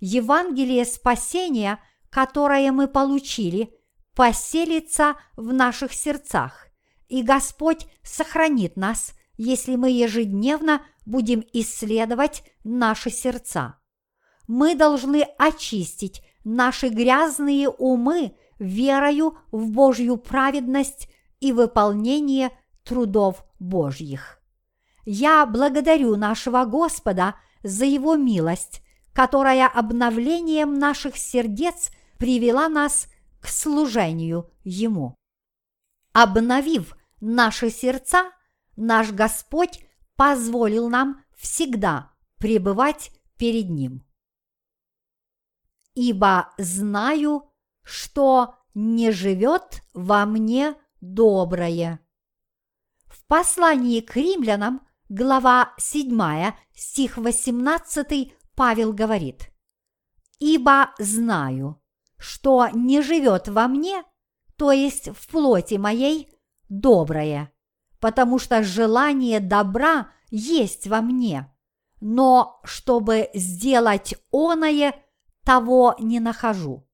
Евангелие 0.00 0.84
спасения, 0.84 1.78
которое 2.10 2.72
мы 2.72 2.88
получили, 2.88 3.74
поселится 4.14 5.16
в 5.36 5.52
наших 5.52 5.92
сердцах, 5.92 6.68
и 7.08 7.22
Господь 7.22 7.86
сохранит 8.02 8.76
нас, 8.76 9.14
если 9.36 9.76
мы 9.76 9.90
ежедневно 9.90 10.82
будем 11.04 11.44
исследовать 11.52 12.44
наши 12.62 13.10
сердца. 13.10 13.78
Мы 14.46 14.74
должны 14.74 15.22
очистить 15.38 16.22
наши 16.44 16.88
грязные 16.88 17.68
умы 17.68 18.36
верою 18.58 19.38
в 19.50 19.70
Божью 19.70 20.16
праведность 20.16 21.08
и 21.40 21.52
выполнение 21.52 22.50
трудов 22.82 23.44
Божьих. 23.58 24.40
Я 25.04 25.44
благодарю 25.46 26.16
нашего 26.16 26.64
Господа 26.64 27.34
за 27.62 27.84
Его 27.84 28.16
милость, 28.16 28.82
которая 29.12 29.68
обновлением 29.68 30.78
наших 30.78 31.16
сердец 31.16 31.90
привела 32.18 32.68
нас 32.68 33.08
к 33.40 33.48
служению 33.48 34.50
Ему. 34.64 35.14
Обновив 36.12 36.96
наши 37.20 37.70
сердца, 37.70 38.30
наш 38.76 39.12
Господь 39.12 39.84
позволил 40.16 40.88
нам 40.88 41.24
всегда 41.36 42.12
пребывать 42.38 43.10
перед 43.36 43.68
Ним. 43.68 44.04
Ибо 45.94 46.52
знаю, 46.58 47.50
что 47.84 48.56
не 48.74 49.12
живет 49.12 49.82
во 49.92 50.26
мне 50.26 50.74
доброе. 51.00 52.00
В 53.06 53.24
послании 53.26 54.00
к 54.00 54.16
римлянам, 54.16 54.86
глава 55.08 55.72
7, 55.78 56.52
стих 56.74 57.16
18, 57.16 58.34
Павел 58.56 58.92
говорит, 58.92 59.50
«Ибо 60.40 60.90
знаю, 60.98 61.80
что 62.18 62.68
не 62.72 63.02
живет 63.02 63.48
во 63.48 63.68
мне, 63.68 64.02
то 64.56 64.72
есть 64.72 65.08
в 65.08 65.28
плоти 65.28 65.74
моей, 65.74 66.28
доброе, 66.68 67.52
потому 68.00 68.38
что 68.38 68.62
желание 68.62 69.40
добра 69.40 70.10
есть 70.30 70.86
во 70.86 71.00
мне, 71.00 71.52
но 72.00 72.60
чтобы 72.64 73.30
сделать 73.34 74.14
оное, 74.32 74.94
того 75.44 75.94
не 75.98 76.18
нахожу». 76.18 76.88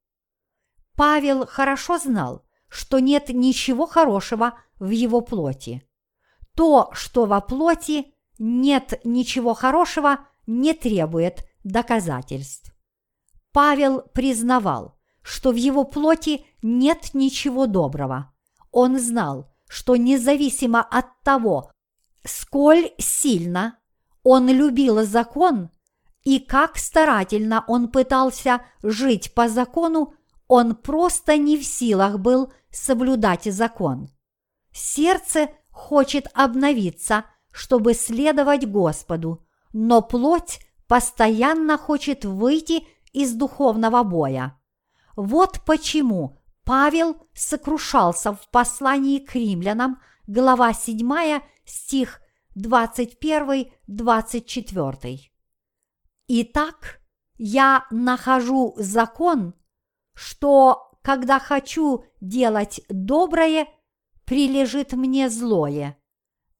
Павел 1.00 1.46
хорошо 1.46 1.96
знал, 1.96 2.44
что 2.68 2.98
нет 2.98 3.30
ничего 3.30 3.86
хорошего 3.86 4.58
в 4.78 4.90
его 4.90 5.22
плоти. 5.22 5.82
То, 6.54 6.90
что 6.92 7.24
во 7.24 7.40
плоти 7.40 8.12
нет 8.38 9.00
ничего 9.02 9.54
хорошего, 9.54 10.18
не 10.46 10.74
требует 10.74 11.48
доказательств. 11.64 12.74
Павел 13.50 14.02
признавал, 14.12 14.98
что 15.22 15.52
в 15.52 15.54
его 15.54 15.84
плоти 15.84 16.44
нет 16.60 17.14
ничего 17.14 17.64
доброго. 17.64 18.34
Он 18.70 18.98
знал, 18.98 19.50
что 19.70 19.96
независимо 19.96 20.82
от 20.82 21.06
того, 21.22 21.72
сколь 22.26 22.90
сильно 22.98 23.78
он 24.22 24.50
любил 24.50 25.02
закон 25.06 25.70
и 26.24 26.40
как 26.40 26.76
старательно 26.76 27.64
он 27.68 27.88
пытался 27.88 28.60
жить 28.82 29.32
по 29.32 29.48
закону, 29.48 30.12
он 30.50 30.74
просто 30.74 31.38
не 31.38 31.56
в 31.56 31.64
силах 31.64 32.18
был 32.18 32.52
соблюдать 32.72 33.44
закон. 33.44 34.10
Сердце 34.72 35.48
хочет 35.70 36.26
обновиться, 36.34 37.24
чтобы 37.52 37.94
следовать 37.94 38.68
Господу, 38.68 39.46
но 39.72 40.02
плоть 40.02 40.58
постоянно 40.88 41.78
хочет 41.78 42.24
выйти 42.24 42.84
из 43.12 43.34
духовного 43.34 44.02
боя. 44.02 44.60
Вот 45.14 45.60
почему 45.64 46.40
Павел 46.64 47.28
сокрушался 47.32 48.32
в 48.32 48.50
послании 48.50 49.20
к 49.20 49.36
римлянам, 49.36 50.00
глава 50.26 50.74
7, 50.74 51.42
стих 51.64 52.20
21-24. 52.58 55.20
Итак, 56.26 57.00
я 57.38 57.86
нахожу 57.92 58.74
закон, 58.76 59.54
что, 60.20 60.92
когда 61.00 61.38
хочу 61.38 62.04
делать 62.20 62.82
доброе, 62.90 63.66
прилежит 64.26 64.92
мне 64.92 65.30
злое, 65.30 65.96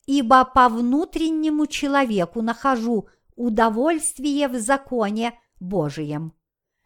ибо 0.06 0.46
по 0.46 0.70
внутреннему 0.70 1.66
человеку 1.66 2.40
нахожу 2.40 3.08
удовольствие 3.36 4.48
в 4.48 4.58
законе 4.58 5.38
Божием. 5.60 6.32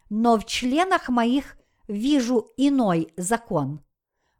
Но 0.09 0.37
в 0.37 0.45
членах 0.45 1.07
моих 1.07 1.55
вижу 1.87 2.51
иной 2.57 3.13
закон, 3.15 3.81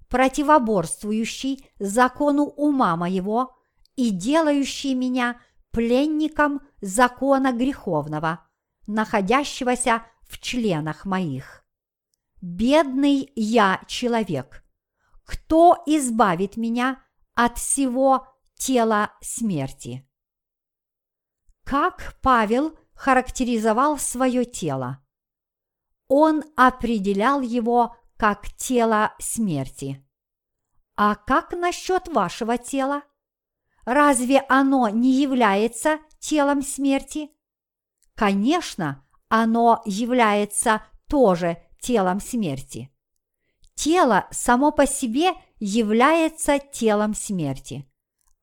противоборствующий 0.10 1.65
закону 1.80 2.43
ума 2.43 2.98
моего 2.98 3.56
и 3.95 4.10
делающий 4.10 4.93
меня 4.93 5.39
пленником 5.71 6.60
закона 6.82 7.54
греховного, 7.54 8.45
находящегося 8.88 10.06
в 10.28 10.38
членах 10.39 11.06
моих. 11.06 11.64
Бедный 12.41 13.32
я 13.36 13.82
человек, 13.88 14.63
кто 15.26 15.82
избавит 15.86 16.58
меня 16.58 17.04
от 17.34 17.58
всего 17.58 18.28
тела 18.56 19.13
смерти? 19.21 20.08
Как 21.63 22.17
Павел 22.21 22.78
характеризовал 22.93 23.98
свое 23.98 24.45
тело? 24.45 25.04
Он 26.08 26.43
определял 26.56 27.41
его 27.41 27.95
как 28.17 28.48
тело 28.56 29.13
смерти. 29.19 30.06
А 30.95 31.15
как 31.15 31.52
насчет 31.52 32.08
вашего 32.08 32.58
тела? 32.58 33.04
Разве 33.86 34.39
оно 34.48 34.89
не 34.89 35.12
является 35.21 36.00
телом 36.19 36.62
смерти? 36.62 37.32
Конечно, 38.15 39.06
оно 39.28 39.82
является 39.86 40.84
тоже 41.08 41.58
телом 41.86 42.19
смерти. 42.19 42.89
Тело 43.76 44.28
само 44.32 44.71
по 44.71 44.88
себе 44.88 45.34
является 45.60 46.58
телом 46.58 47.13
смерти. 47.13 47.86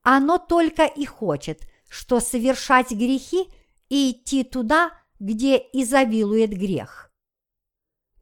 Оно 0.02 0.38
только 0.38 0.84
и 0.84 1.04
хочет, 1.04 1.66
что 1.88 2.20
совершать 2.20 2.92
грехи 2.92 3.48
и 3.88 4.12
идти 4.12 4.44
туда, 4.44 4.92
где 5.18 5.56
изобилует 5.56 6.50
грех. 6.50 7.12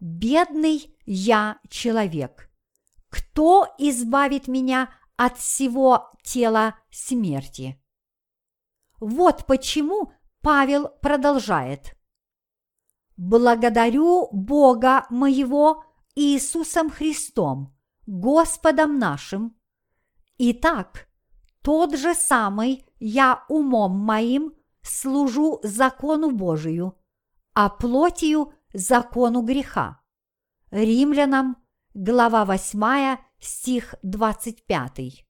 Бедный 0.01 0.97
я 1.05 1.59
человек. 1.69 2.51
Кто 3.11 3.67
избавит 3.77 4.49
меня 4.49 4.91
от 5.17 5.37
всего 5.37 6.11
тела 6.23 6.79
смерти? 6.91 7.79
Вот 9.01 9.45
почему 9.47 10.13
Павел 10.41 10.89
продолжает. 11.03 11.95
Благодарю 13.23 14.31
Бога 14.33 15.05
моего 15.11 15.85
Иисусом 16.15 16.89
Христом, 16.89 17.77
Господом 18.07 18.99
нашим. 18.99 19.55
Итак, 20.39 21.07
тот 21.61 21.99
же 21.99 22.15
самый 22.15 22.87
я 22.99 23.45
умом 23.51 23.99
моим 23.99 24.55
служу 24.81 25.61
закону 25.63 26.31
Божию, 26.31 26.97
а 27.53 27.69
плотью 27.69 28.55
закону 28.73 29.43
греха. 29.43 30.01
Римлянам, 30.71 31.59
глава 31.93 32.47
8, 32.47 33.19
стих 33.39 33.97
25. 34.03 35.27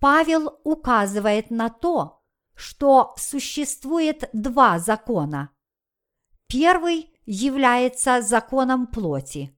Павел 0.00 0.60
указывает 0.64 1.50
на 1.50 1.68
то, 1.68 2.22
что 2.54 3.12
существует 3.18 4.30
два 4.32 4.78
закона. 4.78 5.50
Первый 6.48 7.12
является 7.24 8.22
законом 8.22 8.86
плоти. 8.86 9.52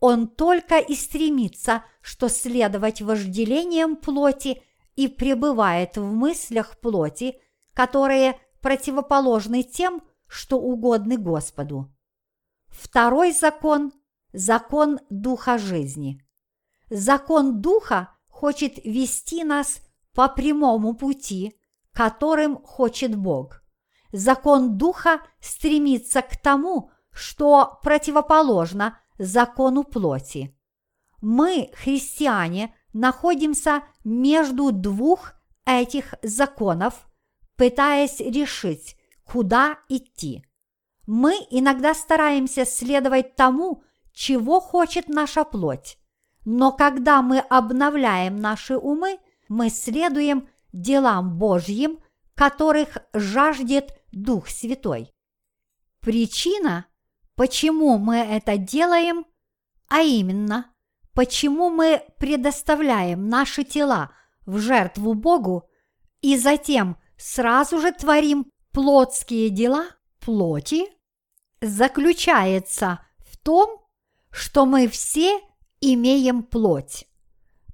Он 0.00 0.28
только 0.28 0.78
и 0.78 0.94
стремится, 0.94 1.84
что 2.00 2.28
следовать 2.28 3.02
вожделениям 3.02 3.96
плоти 3.96 4.62
и 4.96 5.08
пребывает 5.08 5.96
в 5.96 6.12
мыслях 6.12 6.78
плоти, 6.80 7.40
которые 7.74 8.38
противоположны 8.60 9.62
тем, 9.62 10.02
что 10.26 10.58
угодны 10.58 11.16
Господу. 11.16 11.92
Второй 12.68 13.32
закон– 13.32 13.92
закон 14.32 15.00
Духа 15.10 15.58
жизни. 15.58 16.24
Закон 16.90 17.60
Духа 17.60 18.16
хочет 18.28 18.84
вести 18.84 19.44
нас 19.44 19.80
по 20.14 20.28
прямому 20.28 20.94
пути, 20.94 21.58
которым 21.92 22.62
хочет 22.62 23.16
Бог. 23.16 23.62
Закон 24.12 24.78
Духа 24.78 25.20
стремится 25.40 26.22
к 26.22 26.36
тому, 26.36 26.90
что 27.12 27.78
противоположно 27.82 28.98
закону 29.18 29.84
плоти. 29.84 30.56
Мы, 31.20 31.70
христиане, 31.74 32.74
находимся 32.92 33.82
между 34.04 34.72
двух 34.72 35.32
этих 35.66 36.14
законов, 36.22 37.08
пытаясь 37.56 38.20
решить, 38.20 38.96
куда 39.24 39.78
идти. 39.88 40.44
Мы 41.06 41.34
иногда 41.50 41.94
стараемся 41.94 42.64
следовать 42.64 43.34
тому, 43.34 43.82
чего 44.12 44.60
хочет 44.60 45.08
наша 45.08 45.44
плоть, 45.44 45.98
но 46.44 46.72
когда 46.72 47.20
мы 47.20 47.40
обновляем 47.40 48.36
наши 48.36 48.76
умы, 48.76 49.18
мы 49.48 49.70
следуем 49.70 50.48
делам 50.72 51.36
Божьим, 51.38 51.98
которых 52.34 52.98
жаждет 53.12 53.97
Дух 54.12 54.48
Святой. 54.48 55.12
Причина, 56.00 56.86
почему 57.34 57.98
мы 57.98 58.16
это 58.16 58.56
делаем, 58.56 59.26
а 59.88 60.00
именно, 60.00 60.72
почему 61.14 61.70
мы 61.70 62.02
предоставляем 62.18 63.28
наши 63.28 63.64
тела 63.64 64.12
в 64.46 64.58
жертву 64.58 65.14
Богу 65.14 65.68
и 66.20 66.36
затем 66.36 66.96
сразу 67.16 67.80
же 67.80 67.92
творим 67.92 68.50
плотские 68.72 69.50
дела 69.50 69.86
плоти, 70.20 70.86
заключается 71.60 73.00
в 73.18 73.36
том, 73.38 73.80
что 74.30 74.66
мы 74.66 74.88
все 74.88 75.40
имеем 75.80 76.42
плоть. 76.42 77.06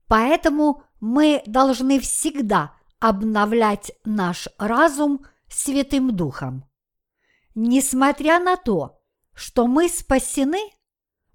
Поэтому 0.06 0.82
мы 1.00 1.42
должны 1.46 2.00
всегда 2.00 2.74
обновлять 3.00 3.92
наш 4.04 4.48
разум 4.58 5.26
Святым 5.54 6.14
Духом. 6.14 6.64
Несмотря 7.54 8.40
на 8.40 8.56
то, 8.56 9.00
что 9.34 9.66
мы 9.66 9.88
спасены, 9.88 10.60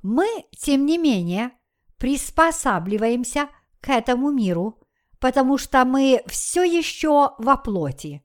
мы, 0.02 0.28
тем 0.58 0.86
не 0.86 0.98
менее, 0.98 1.52
приспосабливаемся 1.98 3.50
к 3.82 3.90
этому 3.90 4.32
миру, 4.32 4.82
потому 5.20 5.58
что 5.58 5.86
мы 5.86 6.24
все 6.28 6.64
еще 6.64 7.32
во 7.38 7.58
плоти. 7.58 8.24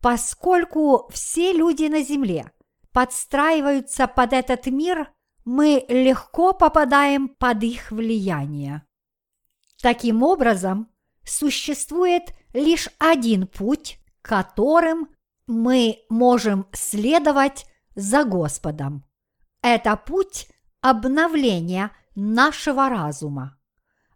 Поскольку 0.00 1.08
все 1.10 1.52
люди 1.52 1.84
на 1.84 2.02
Земле 2.02 2.52
подстраиваются 2.92 4.06
под 4.06 4.32
этот 4.32 4.66
мир, 4.66 5.12
мы 5.44 5.84
легко 5.88 6.52
попадаем 6.52 7.28
под 7.28 7.62
их 7.62 7.90
влияние. 7.90 8.82
Таким 9.80 10.22
образом, 10.22 10.88
существует 11.24 12.34
лишь 12.52 12.88
один 12.98 13.46
путь, 13.46 13.98
которым 14.24 15.10
мы 15.46 15.98
можем 16.08 16.66
следовать 16.72 17.66
за 17.94 18.24
Господом. 18.24 19.04
Это 19.62 19.96
путь 19.96 20.48
обновления 20.80 21.90
нашего 22.14 22.88
разума. 22.88 23.58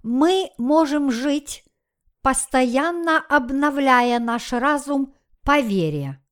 Мы 0.03 0.51
можем 0.57 1.11
жить, 1.11 1.63
постоянно 2.23 3.19
обновляя 3.19 4.19
наш 4.19 4.53
разум 4.53 5.15
по 5.45 5.61
вере. 5.61 6.25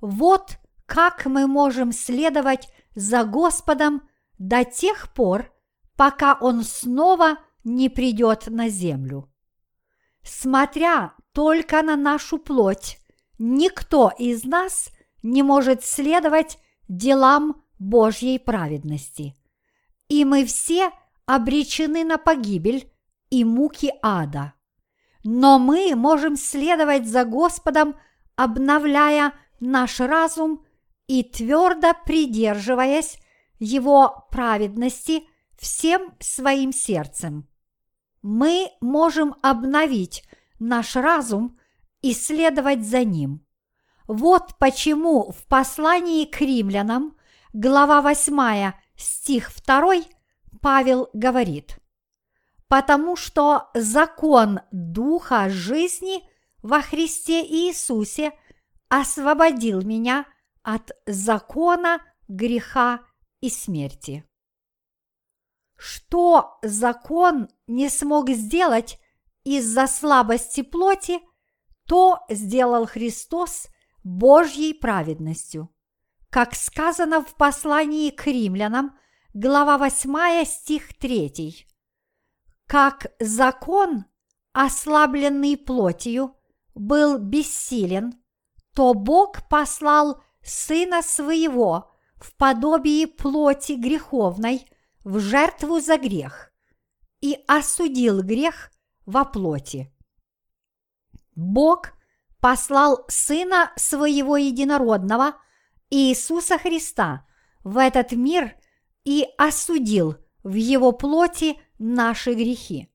Вот 0.00 0.58
как 0.86 1.24
мы 1.26 1.46
можем 1.46 1.92
следовать 1.92 2.68
за 2.96 3.22
Господом 3.24 4.02
до 4.38 4.64
тех 4.64 5.12
пор, 5.14 5.52
пока 5.96 6.34
Он 6.34 6.64
снова 6.64 7.38
не 7.62 7.88
придет 7.88 8.48
на 8.48 8.68
землю. 8.68 9.32
Смотря 10.24 11.14
только 11.32 11.82
на 11.82 11.96
нашу 11.96 12.38
плоть, 12.38 12.98
никто 13.42 14.12
из 14.16 14.44
нас 14.44 14.90
не 15.22 15.42
может 15.42 15.84
следовать 15.84 16.58
делам 16.88 17.62
Божьей 17.78 18.38
праведности. 18.38 19.34
И 20.08 20.24
мы 20.24 20.44
все 20.44 20.92
обречены 21.26 22.04
на 22.04 22.18
погибель 22.18 22.90
и 23.30 23.44
муки 23.44 23.92
ада. 24.00 24.54
Но 25.24 25.58
мы 25.58 25.94
можем 25.96 26.36
следовать 26.36 27.06
за 27.06 27.24
Господом, 27.24 27.96
обновляя 28.36 29.32
наш 29.58 29.98
разум 30.00 30.64
и 31.08 31.24
твердо 31.24 31.94
придерживаясь 32.06 33.18
Его 33.58 34.26
праведности 34.30 35.24
всем 35.58 36.14
своим 36.20 36.72
сердцем. 36.72 37.48
Мы 38.22 38.70
можем 38.80 39.34
обновить 39.42 40.24
наш 40.60 40.94
разум 40.94 41.58
и 42.02 42.12
следовать 42.12 42.84
за 42.84 43.04
ним. 43.04 43.46
Вот 44.06 44.58
почему 44.58 45.30
в 45.30 45.46
послании 45.46 46.26
к 46.26 46.40
римлянам, 46.40 47.16
глава 47.52 48.02
8, 48.02 48.72
стих 48.96 49.50
2, 49.64 50.02
Павел 50.60 51.08
говорит, 51.12 51.78
«Потому 52.68 53.16
что 53.16 53.70
закон 53.74 54.60
Духа 54.70 55.48
жизни 55.48 56.28
во 56.62 56.82
Христе 56.82 57.42
Иисусе 57.44 58.32
освободил 58.88 59.82
меня 59.82 60.26
от 60.62 60.90
закона 61.06 62.00
греха 62.28 63.00
и 63.40 63.48
смерти». 63.48 64.24
Что 65.76 66.58
закон 66.62 67.48
не 67.66 67.88
смог 67.88 68.30
сделать 68.30 69.00
из-за 69.42 69.86
слабости 69.88 70.62
плоти, 70.62 71.20
то 71.92 72.24
сделал 72.30 72.86
Христос 72.86 73.66
Божьей 74.02 74.72
праведностью. 74.72 75.68
Как 76.30 76.54
сказано 76.54 77.22
в 77.22 77.34
послании 77.34 78.08
к 78.08 78.26
римлянам, 78.26 78.98
глава 79.34 79.76
8, 79.76 80.46
стих 80.46 80.96
3. 80.96 81.66
Как 82.66 83.12
закон, 83.20 84.06
ослабленный 84.54 85.58
плотью, 85.58 86.34
был 86.74 87.18
бессилен, 87.18 88.14
то 88.74 88.94
Бог 88.94 89.46
послал 89.50 90.22
Сына 90.42 91.02
Своего 91.02 91.92
в 92.16 92.34
подобии 92.38 93.04
плоти 93.04 93.72
греховной 93.72 94.66
в 95.04 95.18
жертву 95.18 95.78
за 95.78 95.98
грех 95.98 96.52
и 97.20 97.36
осудил 97.46 98.22
грех 98.22 98.70
во 99.04 99.26
плоти. 99.26 99.92
Бог 101.34 101.92
послал 102.40 103.04
Сына 103.08 103.72
Своего 103.76 104.36
Единородного 104.36 105.36
Иисуса 105.90 106.58
Христа 106.58 107.26
в 107.64 107.78
этот 107.78 108.12
мир 108.12 108.54
и 109.04 109.26
осудил 109.38 110.16
в 110.42 110.54
Его 110.54 110.92
плоти 110.92 111.58
наши 111.78 112.34
грехи. 112.34 112.88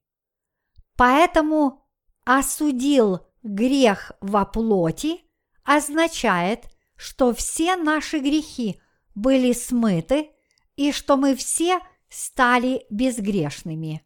Поэтому 0.96 1.86
осудил 2.24 3.20
грех 3.42 4.12
во 4.20 4.44
плоти 4.44 5.20
означает, 5.64 6.66
что 6.96 7.32
все 7.32 7.76
наши 7.76 8.18
грехи 8.18 8.80
были 9.14 9.52
смыты 9.52 10.30
и 10.76 10.92
что 10.92 11.16
мы 11.16 11.34
все 11.36 11.80
стали 12.08 12.84
безгрешными. 12.90 14.02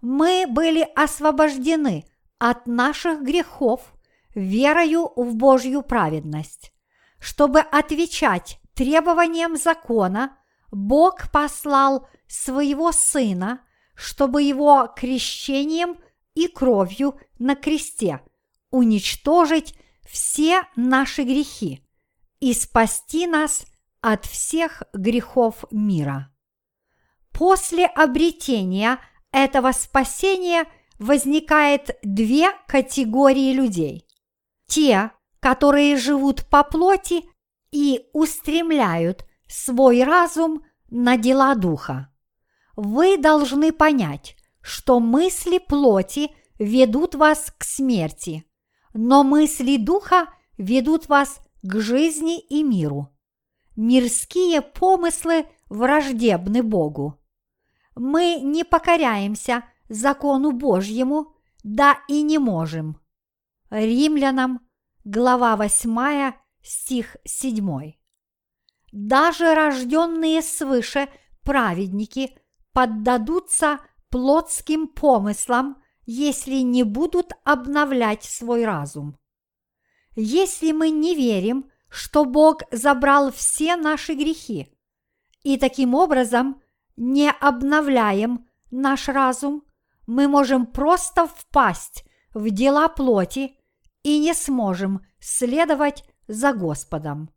Мы 0.00 0.46
были 0.48 0.86
освобождены 0.96 2.04
от 2.38 2.66
наших 2.66 3.22
грехов 3.22 3.92
верою 4.34 5.10
в 5.16 5.34
Божью 5.34 5.82
праведность. 5.82 6.72
Чтобы 7.18 7.60
отвечать 7.60 8.60
требованиям 8.74 9.56
закона, 9.56 10.36
Бог 10.70 11.30
послал 11.32 12.08
своего 12.26 12.92
Сына, 12.92 13.60
чтобы 13.94 14.42
его 14.42 14.92
крещением 14.94 15.98
и 16.34 16.46
кровью 16.46 17.18
на 17.38 17.56
кресте 17.56 18.20
уничтожить 18.70 19.74
все 20.06 20.62
наши 20.76 21.22
грехи 21.22 21.84
и 22.40 22.52
спасти 22.54 23.26
нас 23.26 23.66
от 24.00 24.24
всех 24.24 24.82
грехов 24.92 25.64
мира. 25.70 26.32
После 27.32 27.86
обретения 27.86 28.98
этого 29.32 29.72
спасения 29.72 30.66
возникает 30.98 31.98
две 32.02 32.50
категории 32.66 33.52
людей. 33.52 34.06
Те, 34.66 35.12
которые 35.40 35.96
живут 35.96 36.46
по 36.48 36.64
плоти 36.64 37.24
и 37.70 38.08
устремляют 38.12 39.24
свой 39.46 40.02
разум 40.02 40.64
на 40.90 41.16
дела 41.16 41.54
духа. 41.54 42.12
Вы 42.76 43.16
должны 43.16 43.72
понять, 43.72 44.36
что 44.60 45.00
мысли 45.00 45.58
плоти 45.58 46.30
ведут 46.58 47.14
вас 47.14 47.52
к 47.56 47.64
смерти, 47.64 48.44
но 48.94 49.22
мысли 49.22 49.76
духа 49.76 50.28
ведут 50.56 51.08
вас 51.08 51.40
к 51.62 51.80
жизни 51.80 52.40
и 52.40 52.62
миру. 52.62 53.08
Мирские 53.76 54.60
помыслы 54.60 55.46
враждебны 55.68 56.62
Богу 56.62 57.18
мы 57.98 58.40
не 58.40 58.64
покоряемся 58.64 59.64
закону 59.88 60.52
Божьему, 60.52 61.34
да 61.62 61.98
и 62.08 62.22
не 62.22 62.38
можем. 62.38 63.00
Римлянам, 63.70 64.60
глава 65.04 65.56
8, 65.56 66.32
стих 66.62 67.16
7. 67.24 67.94
Даже 68.92 69.54
рожденные 69.54 70.42
свыше 70.42 71.08
праведники 71.42 72.36
поддадутся 72.72 73.80
плотским 74.10 74.88
помыслам, 74.88 75.82
если 76.06 76.56
не 76.56 76.84
будут 76.84 77.32
обновлять 77.44 78.24
свой 78.24 78.64
разум. 78.64 79.18
Если 80.16 80.72
мы 80.72 80.90
не 80.90 81.14
верим, 81.14 81.70
что 81.90 82.24
Бог 82.24 82.62
забрал 82.70 83.30
все 83.30 83.76
наши 83.76 84.14
грехи, 84.14 84.74
и 85.42 85.58
таким 85.58 85.94
образом– 85.94 86.62
не 86.98 87.30
обновляем 87.30 88.48
наш 88.70 89.08
разум, 89.08 89.62
мы 90.08 90.26
можем 90.26 90.64
просто 90.64 91.26
впасть 91.26 92.04
в 92.32 92.48
дела 92.48 92.88
плоти 92.88 93.58
и 94.02 94.18
не 94.18 94.32
сможем 94.32 95.02
следовать 95.20 96.02
за 96.26 96.54
Господом. 96.54 97.30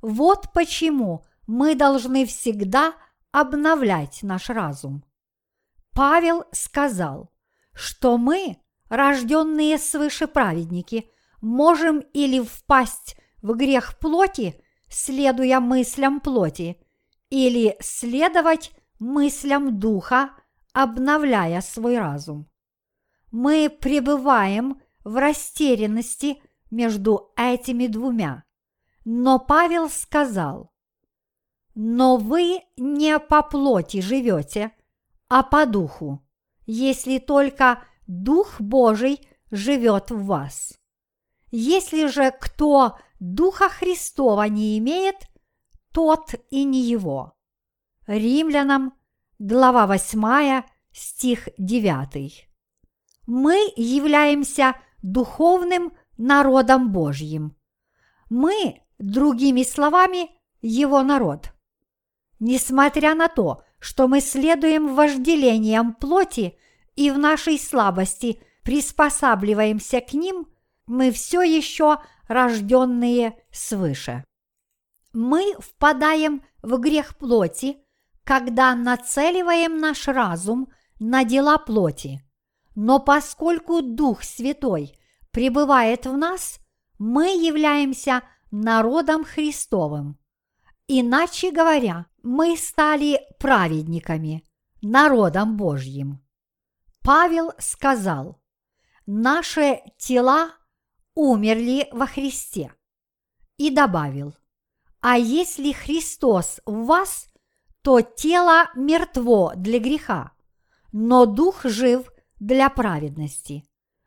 Вот 0.00 0.50
почему 0.54 1.26
мы 1.46 1.74
должны 1.74 2.24
всегда 2.24 2.94
обновлять 3.32 4.22
наш 4.22 4.48
разум. 4.48 5.04
Павел 5.92 6.44
сказал, 6.52 7.34
что 7.74 8.16
мы, 8.16 8.56
рожденные 8.88 9.76
свыше 9.76 10.26
праведники, 10.26 11.10
можем 11.42 12.00
или 12.14 12.40
впасть 12.40 13.18
в 13.42 13.54
грех 13.54 13.98
плоти, 13.98 14.58
следуя 14.88 15.60
мыслям 15.60 16.20
плоти, 16.20 16.78
или 17.28 17.76
следовать 17.80 18.72
мыслям 18.98 19.78
духа, 19.78 20.30
обновляя 20.76 21.62
свой 21.62 21.96
разум. 21.96 22.46
Мы 23.30 23.70
пребываем 23.70 24.78
в 25.04 25.16
растерянности 25.16 26.42
между 26.70 27.32
этими 27.34 27.86
двумя. 27.86 28.44
Но 29.06 29.38
Павел 29.38 29.88
сказал, 29.88 30.70
«Но 31.74 32.18
вы 32.18 32.60
не 32.76 33.18
по 33.18 33.42
плоти 33.42 34.02
живете, 34.02 34.70
а 35.30 35.42
по 35.42 35.64
духу, 35.64 36.22
если 36.66 37.20
только 37.20 37.82
Дух 38.06 38.60
Божий 38.60 39.26
живет 39.50 40.10
в 40.10 40.26
вас. 40.26 40.78
Если 41.50 42.06
же 42.06 42.30
кто 42.38 42.98
Духа 43.18 43.70
Христова 43.70 44.42
не 44.42 44.76
имеет, 44.76 45.16
тот 45.90 46.34
и 46.50 46.64
не 46.64 46.82
его». 46.82 47.32
Римлянам, 48.06 48.92
глава 49.38 49.86
8, 49.86 50.62
стих 50.92 51.48
9. 51.58 52.48
Мы 53.26 53.72
являемся 53.76 54.76
духовным 55.02 55.92
народом 56.16 56.90
Божьим. 56.90 57.56
Мы, 58.30 58.80
другими 58.98 59.62
словами, 59.62 60.30
его 60.62 61.02
народ. 61.02 61.52
Несмотря 62.38 63.14
на 63.14 63.28
то, 63.28 63.62
что 63.78 64.08
мы 64.08 64.20
следуем 64.20 64.94
вожделениям 64.94 65.94
плоти 65.94 66.58
и 66.94 67.10
в 67.10 67.18
нашей 67.18 67.58
слабости 67.58 68.42
приспосабливаемся 68.62 70.00
к 70.00 70.14
ним, 70.14 70.46
мы 70.86 71.10
все 71.10 71.42
еще 71.42 71.98
рожденные 72.26 73.36
свыше. 73.50 74.24
Мы 75.12 75.54
впадаем 75.58 76.42
в 76.62 76.78
грех 76.78 77.16
плоти, 77.16 77.85
когда 78.26 78.74
нацеливаем 78.74 79.78
наш 79.78 80.08
разум 80.08 80.68
на 80.98 81.22
дела 81.22 81.58
плоти. 81.58 82.20
Но 82.74 82.98
поскольку 82.98 83.82
Дух 83.82 84.24
Святой 84.24 84.98
пребывает 85.30 86.06
в 86.06 86.16
нас, 86.16 86.58
мы 86.98 87.28
являемся 87.28 88.22
народом 88.50 89.24
Христовым. 89.24 90.18
Иначе 90.88 91.52
говоря, 91.52 92.06
мы 92.24 92.56
стали 92.56 93.20
праведниками, 93.38 94.44
народом 94.82 95.56
Божьим. 95.56 96.20
Павел 97.02 97.52
сказал, 97.58 98.42
наши 99.06 99.82
тела 99.98 100.50
умерли 101.14 101.88
во 101.92 102.06
Христе. 102.06 102.72
И 103.56 103.70
добавил, 103.70 104.34
а 105.00 105.16
если 105.16 105.70
Христос 105.70 106.60
в 106.66 106.86
вас, 106.86 107.28
то 107.86 108.00
тело 108.00 108.68
мертво 108.74 109.52
для 109.54 109.78
греха, 109.78 110.32
но 110.90 111.24
дух 111.24 111.64
жив 111.64 112.10
для 112.40 112.68
праведности. 112.68 113.62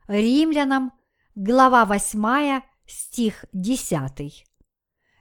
Римлянам, 0.05 0.91
глава 1.33 1.85
8, 1.85 2.61
стих 2.85 3.45
10. 3.53 4.45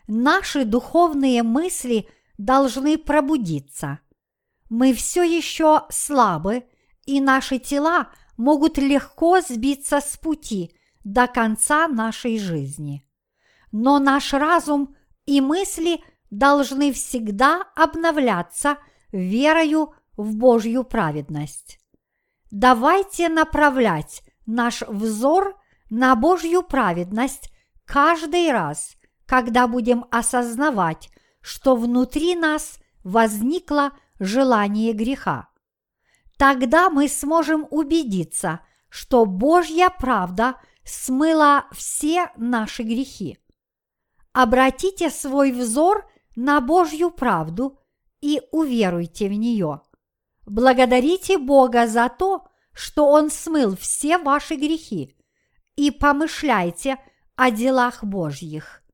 Наши 0.09 0.65
духовные 0.65 1.45
мысли 1.45 2.09
должны 2.37 2.99
пробудиться. 2.99 4.01
Мы 4.69 4.93
все 4.93 5.23
еще 5.23 5.83
слабы, 5.89 6.65
и 7.07 7.21
наши 7.21 7.61
тела 7.61 8.09
могут 8.37 8.77
легко 8.77 9.41
сбиться 9.41 10.01
с 10.01 10.17
пути 10.17 10.75
до 11.05 11.29
конца 11.29 11.87
нашей 11.87 12.41
жизни. 12.41 13.07
Но 13.71 14.01
наш 14.01 14.33
разум 14.33 14.97
и 15.27 15.41
мысли 15.41 16.01
должны 16.31 16.93
всегда 16.93 17.65
обновляться 17.75 18.79
верою 19.13 19.95
в 20.17 20.37
Божью 20.37 20.85
праведность. 20.85 21.79
Давайте 22.51 23.29
направлять 23.29 24.23
наш 24.47 24.83
взор 24.83 25.57
на 25.91 26.15
Божью 26.17 26.63
праведность 26.63 27.51
каждый 27.85 28.51
раз, 28.51 28.97
когда 29.27 29.67
будем 29.67 30.07
осознавать, 30.11 31.11
что 31.41 31.77
внутри 31.77 32.35
нас 32.35 32.79
возникло 33.05 33.93
желание 34.19 34.93
греха. 34.93 35.49
Тогда 36.37 36.89
мы 36.91 37.09
сможем 37.09 37.67
убедиться, 37.71 38.61
что 38.89 39.25
Божья 39.27 39.91
правда 39.91 40.55
смыла 40.85 41.67
все 41.73 42.31
наши 42.37 42.83
грехи. 42.83 43.39
Обратите 44.33 45.11
свой 45.11 45.53
взор 45.53 46.09
на 46.41 46.61
Божью 46.61 47.11
правду 47.11 47.81
и 48.21 48.41
уверуйте 48.53 49.29
в 49.29 49.33
нее. 49.33 49.81
Благодарите 50.47 51.37
Бога 51.37 51.89
за 51.89 52.09
то, 52.09 52.47
что 52.73 53.09
Он 53.09 53.29
смыл 53.29 53.77
все 53.77 54.19
ваши 54.19 54.55
грехи, 54.55 55.17
и 55.75 55.91
помышляйте 55.91 56.99
о 57.35 57.51
делах 57.51 58.05
Божьих. 58.05 58.85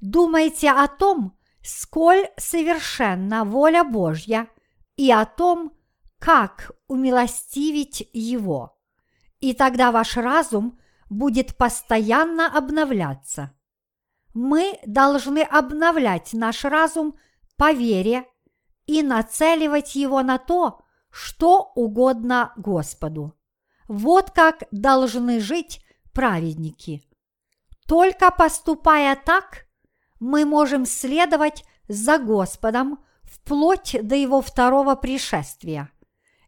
Думайте 0.00 0.70
о 0.70 0.88
том, 0.88 1.36
сколь 1.62 2.30
совершенна 2.38 3.44
воля 3.44 3.84
Божья, 3.84 4.48
и 4.96 5.12
о 5.12 5.26
том, 5.26 5.74
как 6.18 6.72
умилостивить 6.88 8.08
Его. 8.14 8.78
И 9.40 9.52
тогда 9.52 9.92
ваш 9.92 10.16
разум 10.16 10.78
будет 11.10 11.54
постоянно 11.58 12.46
обновляться. 12.46 13.52
Мы 14.34 14.78
должны 14.86 15.42
обновлять 15.42 16.32
наш 16.32 16.64
разум 16.64 17.18
по 17.56 17.72
вере 17.72 18.26
и 18.86 19.02
нацеливать 19.02 19.94
его 19.94 20.22
на 20.22 20.38
то, 20.38 20.80
что 21.10 21.72
угодно 21.74 22.52
Господу. 22.56 23.34
Вот 23.88 24.30
как 24.30 24.64
должны 24.70 25.40
жить 25.40 25.84
праведники. 26.12 27.02
Только 27.86 28.30
поступая 28.30 29.16
так, 29.16 29.66
мы 30.20 30.44
можем 30.44 30.84
следовать 30.84 31.64
за 31.88 32.18
Господом 32.18 32.98
вплоть 33.22 33.96
до 34.02 34.14
Его 34.14 34.42
второго 34.42 34.94
пришествия. 34.94 35.90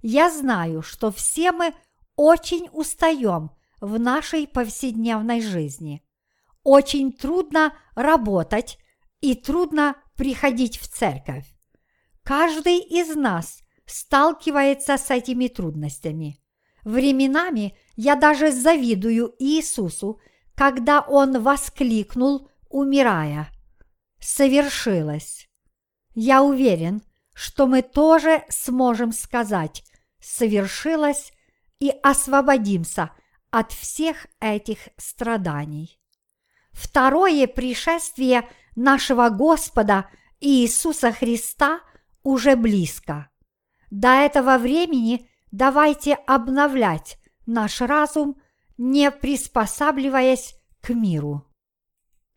Я 0.03 0.31
знаю, 0.31 0.83
что 0.83 1.11
все 1.11 1.53
мы 1.53 1.75
очень 2.17 2.69
устаем 2.73 3.51
в 3.81 3.99
нашей 3.99 4.47
повседневной 4.47 5.41
жизни. 5.41 6.03
Очень 6.63 7.13
трудно 7.13 7.73
работать 7.95 8.79
и 9.21 9.35
трудно 9.35 9.97
приходить 10.17 10.79
в 10.79 10.89
церковь. 10.89 11.47
Каждый 12.23 12.79
из 12.79 13.15
нас 13.17 13.63
сталкивается 13.87 14.97
с 14.99 15.11
этими 15.11 15.49
трудностями. 15.49 16.39
Временами 16.85 17.77
я 17.97 18.15
даже 18.15 18.53
завидую 18.53 19.35
Иисусу, 19.39 20.21
когда 20.55 21.01
Он 21.01 21.43
воскликнул, 21.43 22.49
умирая. 22.69 23.49
Совершилось. 24.19 25.49
Я 26.15 26.43
уверен, 26.43 27.03
что 27.35 27.67
мы 27.67 27.83
тоже 27.83 28.45
сможем 28.49 29.13
сказать 29.13 29.83
«совершилось» 30.21 31.33
и 31.79 31.91
освободимся 32.03 33.11
от 33.51 33.73
всех 33.73 34.27
этих 34.41 34.91
страданий. 34.99 36.00
Второе 36.81 37.47
пришествие 37.47 38.49
нашего 38.75 39.29
Господа 39.29 40.09
Иисуса 40.41 41.13
Христа 41.13 41.81
уже 42.23 42.57
близко. 42.57 43.29
До 43.91 44.09
этого 44.09 44.57
времени 44.57 45.29
давайте 45.53 46.15
обновлять 46.15 47.19
наш 47.45 47.83
разум, 47.83 48.41
не 48.79 49.11
приспосабливаясь 49.11 50.55
к 50.81 50.95
миру. 50.95 51.45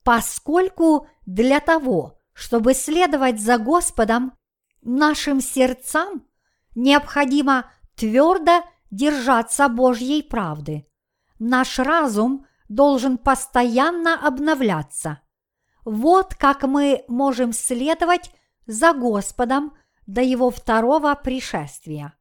Поскольку 0.04 1.08
для 1.26 1.62
того, 1.62 2.20
чтобы 2.34 2.74
следовать 2.74 3.40
за 3.40 3.58
Господом, 3.58 4.34
нашим 4.82 5.40
сердцам 5.40 6.28
необходимо 6.76 7.72
твердо 7.96 8.66
держаться 8.92 9.70
Божьей 9.70 10.22
правды. 10.22 10.86
Наш 11.40 11.80
разум 11.80 12.46
должен 12.70 13.18
постоянно 13.18 14.16
обновляться. 14.26 15.22
Вот 15.86 16.36
как 16.36 16.64
мы 16.64 17.04
можем 17.08 17.54
следовать 17.54 18.32
за 18.66 18.94
Господом 18.94 19.74
до 20.08 20.22
Его 20.22 20.50
второго 20.50 21.14
пришествия. 21.16 22.14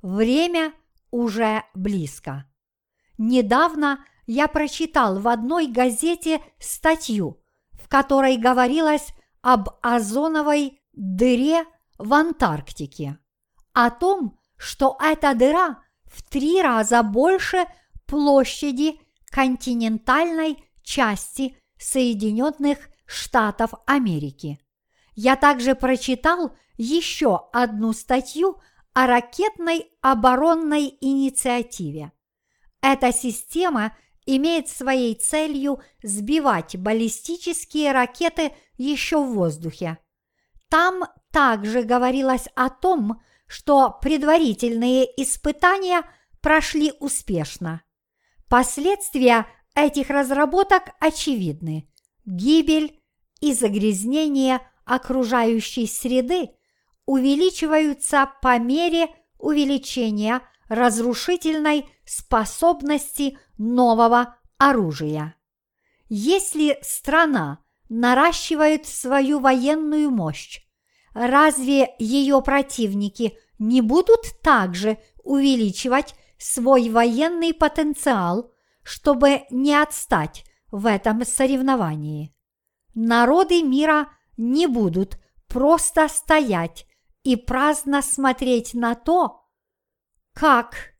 Время 0.00 0.72
уже 1.10 1.64
близко. 1.74 2.46
Недавно 3.18 4.04
я 4.26 4.48
прочитал 4.48 5.20
в 5.20 5.28
одной 5.28 5.66
газете 5.66 6.40
статью, 6.58 7.42
в 7.72 7.88
которой 7.88 8.36
говорилось 8.36 9.14
об 9.42 9.70
озоновой 9.82 10.80
дыре 10.92 11.64
в 11.98 12.14
Антарктике, 12.14 13.18
о 13.72 13.90
том, 13.90 14.38
что 14.56 14.96
эта 15.00 15.34
дыра 15.34 15.82
в 16.04 16.22
три 16.22 16.62
раза 16.62 17.02
больше 17.02 17.66
площади 18.06 19.00
континентальной 19.32 20.62
части 20.82 21.56
Соединенных 21.78 22.90
Штатов 23.06 23.72
Америки. 23.86 24.60
Я 25.14 25.36
также 25.36 25.74
прочитал 25.74 26.54
еще 26.76 27.48
одну 27.52 27.92
статью 27.92 28.60
о 28.92 29.06
ракетной 29.06 29.90
оборонной 30.00 30.96
инициативе. 31.00 32.12
Эта 32.80 33.12
система 33.12 33.96
имеет 34.26 34.68
своей 34.68 35.14
целью 35.14 35.80
сбивать 36.02 36.76
баллистические 36.76 37.92
ракеты 37.92 38.52
еще 38.76 39.18
в 39.18 39.34
воздухе. 39.34 39.98
Там 40.68 41.04
также 41.32 41.82
говорилось 41.82 42.48
о 42.54 42.70
том, 42.70 43.22
что 43.46 43.90
предварительные 43.90 45.04
испытания 45.20 46.02
прошли 46.40 46.92
успешно. 47.00 47.82
Последствия 48.52 49.46
этих 49.74 50.10
разработок 50.10 50.82
очевидны. 51.00 51.88
Гибель 52.26 53.00
и 53.40 53.54
загрязнение 53.54 54.60
окружающей 54.84 55.86
среды 55.86 56.50
увеличиваются 57.06 58.30
по 58.42 58.58
мере 58.58 59.06
увеличения 59.38 60.42
разрушительной 60.68 61.88
способности 62.04 63.38
нового 63.56 64.36
оружия. 64.58 65.34
Если 66.10 66.76
страна 66.82 67.60
наращивает 67.88 68.86
свою 68.86 69.40
военную 69.40 70.10
мощь, 70.10 70.60
разве 71.14 71.94
ее 71.98 72.42
противники 72.42 73.32
не 73.58 73.80
будут 73.80 74.42
также 74.42 74.98
увеличивать 75.24 76.14
свой 76.42 76.90
военный 76.90 77.54
потенциал, 77.54 78.52
чтобы 78.82 79.42
не 79.50 79.74
отстать 79.74 80.44
в 80.70 80.86
этом 80.86 81.24
соревновании? 81.24 82.34
Народы 82.94 83.62
мира 83.62 84.08
не 84.36 84.66
будут 84.66 85.18
просто 85.48 86.08
стоять 86.08 86.86
и 87.22 87.36
праздно 87.36 88.02
смотреть 88.02 88.74
на 88.74 88.94
то, 88.94 89.46
как 90.34 90.94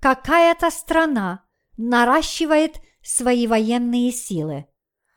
какая-то 0.00 0.70
страна 0.70 1.44
наращивает 1.76 2.80
свои 3.02 3.46
военные 3.46 4.12
силы. 4.12 4.66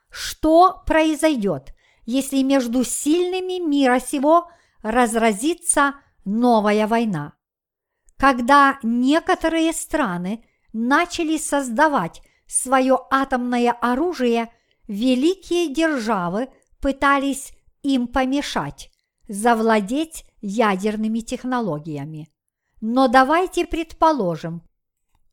Что 0.10 0.84
произойдет, 0.86 1.76
если 2.06 2.42
между 2.42 2.84
сильными 2.84 3.60
мира 3.60 4.00
сего 4.00 4.50
разразится 4.82 5.96
новая 6.24 6.88
война? 6.88 7.35
Когда 8.18 8.80
некоторые 8.82 9.74
страны 9.74 10.46
начали 10.72 11.38
создавать 11.38 12.22
свое 12.48 13.00
атомное 13.12 13.72
оружие, 13.72 14.52
великие 14.88 15.74
державы 15.74 16.50
пытались 16.80 17.52
им 17.84 18.08
помешать, 18.08 18.92
завладеть 19.28 20.26
ядерными 20.42 21.20
технологиями. 21.20 22.30
Но 22.82 23.08
давайте 23.08 23.66
предположим, 23.66 24.62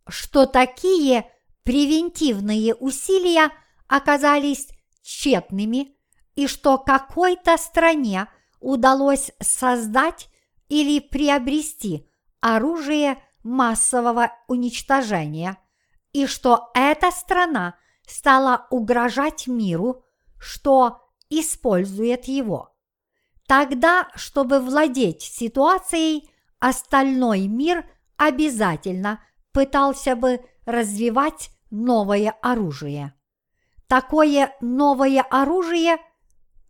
что 0.09 0.47
такие 0.47 1.31
превентивные 1.65 2.75
усилия 2.75 3.51
оказались 3.87 4.69
тщетными 5.03 5.97
и 6.35 6.47
что 6.47 6.79
какой-то 6.79 7.57
стране 7.59 8.27
удалось 8.61 9.31
создать 9.41 10.29
или 10.69 10.99
приобрести 10.99 12.09
оружие 12.43 13.23
массового 13.43 14.33
уничтожения, 14.49 15.57
и 16.13 16.27
что 16.27 16.71
эта 16.75 17.11
страна 17.11 17.77
стала 18.07 18.67
угрожать 18.71 19.47
миру, 19.47 20.05
что 20.39 21.09
использует 21.31 22.27
его. 22.27 22.77
Тогда, 23.47 24.11
чтобы 24.15 24.61
владеть 24.61 25.23
ситуацией, 25.23 26.31
остальной 26.59 27.47
мир 27.47 27.89
обязательно 28.17 29.25
пытался 29.53 30.17
бы 30.17 30.41
развивать 30.67 31.51
новое 31.71 32.35
оружие. 32.43 33.15
Такое 33.89 34.55
новое 34.61 35.23
оружие 35.23 35.99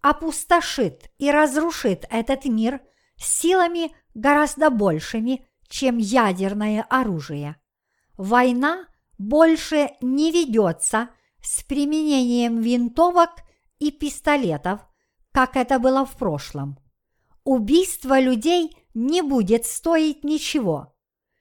опустошит 0.01 1.11
и 1.19 1.31
разрушит 1.31 2.05
этот 2.11 2.45
мир 2.45 2.81
силами 3.17 3.95
гораздо 4.15 4.71
большими, 4.71 5.47
чем 5.73 5.97
ядерное 5.97 6.87
оружие. 6.91 7.57
Война 8.19 8.85
больше 9.17 9.93
не 10.03 10.31
ведется 10.31 11.09
с 11.43 11.65
применением 11.65 12.61
винтовок 12.61 13.31
и 13.79 13.91
пистолетов, 13.91 14.81
как 15.33 15.57
это 15.57 15.79
было 15.79 16.05
в 16.05 16.13
прошлом. 16.19 16.79
Убийство 17.45 18.21
людей 18.21 18.77
не 18.93 19.23
будет 19.23 19.65
стоить 19.65 20.25
ничего. 20.25 20.95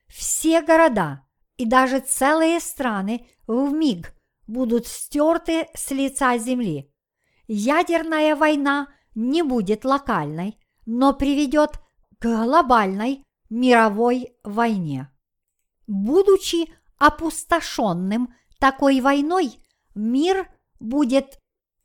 Все 0.07 0.61
города 0.61 1.27
и 1.57 1.65
даже 1.65 1.99
целые 1.99 2.61
страны 2.61 3.27
в 3.47 3.73
миг 3.73 4.15
будут 4.47 4.87
стерты 4.87 5.67
с 5.75 5.91
лица 5.91 6.37
земли. 6.37 6.89
Ядерная 7.47 8.37
война 8.37 8.87
не 9.13 9.43
будет 9.43 9.83
локальной, 9.83 10.57
но 10.85 11.11
приведет 11.13 11.81
к 12.17 12.25
глобальной 12.25 13.25
мировой 13.51 14.33
войне. 14.43 15.11
Будучи 15.85 16.73
опустошенным 16.97 18.33
такой 18.59 19.01
войной, 19.01 19.59
мир 19.93 20.49
будет 20.79 21.39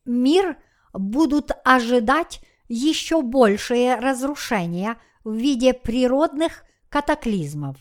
мир 0.07 0.57
будут 0.95 1.51
ожидать 1.65 2.41
еще 2.69 3.21
большее 3.21 3.97
разрушение 3.97 4.97
в 5.25 5.35
виде 5.35 5.75
природных 5.75 6.63
катаклизмов. 6.89 7.77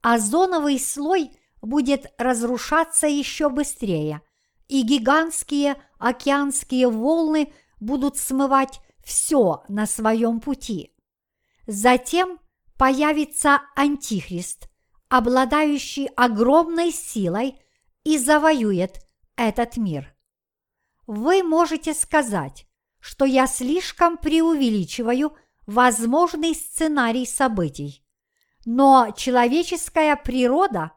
Озоновый 0.00 0.78
слой 0.78 1.32
будет 1.60 2.12
разрушаться 2.18 3.08
еще 3.08 3.48
быстрее, 3.50 4.22
и 4.68 4.82
гигантские 4.82 5.76
океанские 5.98 6.88
волны 6.88 7.52
будут 7.80 8.16
смывать 8.16 8.80
все 9.04 9.64
на 9.68 9.86
своем 9.86 10.40
пути. 10.40 10.94
Затем 11.66 12.38
появится 12.78 13.60
Антихрист, 13.74 14.70
обладающий 15.08 16.06
огромной 16.16 16.92
силой 16.92 17.60
и 18.04 18.16
завоюет 18.16 19.00
этот 19.36 19.76
мир. 19.76 20.14
Вы 21.06 21.42
можете 21.42 21.92
сказать, 21.92 22.66
что 23.00 23.24
я 23.24 23.46
слишком 23.46 24.16
преувеличиваю 24.16 25.36
возможный 25.66 26.54
сценарий 26.54 27.26
событий, 27.26 28.04
но 28.64 29.12
человеческая 29.16 30.16
природа 30.16 30.92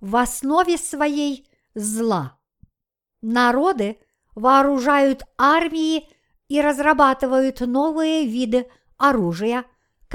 в 0.00 0.16
основе 0.16 0.78
своей 0.78 1.48
зла. 1.74 2.38
Народы 3.22 3.98
вооружают 4.34 5.24
армии 5.38 6.08
и 6.48 6.60
разрабатывают 6.60 7.60
новые 7.60 8.26
виды 8.26 8.68
оружия, 8.98 9.64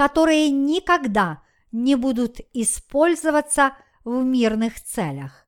которые 0.00 0.48
никогда 0.48 1.42
не 1.72 1.94
будут 1.94 2.40
использоваться 2.54 3.72
в 4.02 4.24
мирных 4.24 4.82
целях. 4.82 5.46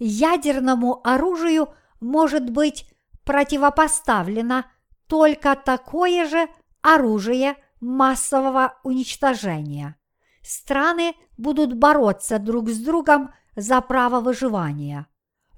Ядерному 0.00 1.06
оружию 1.06 1.68
может 2.00 2.50
быть 2.50 2.90
противопоставлено 3.24 4.64
только 5.06 5.54
такое 5.54 6.26
же 6.26 6.48
оружие 6.82 7.54
массового 7.80 8.76
уничтожения. 8.82 9.94
Страны 10.42 11.14
будут 11.38 11.74
бороться 11.74 12.40
друг 12.40 12.68
с 12.70 12.80
другом 12.80 13.32
за 13.54 13.80
право 13.82 14.20
выживания. 14.20 15.06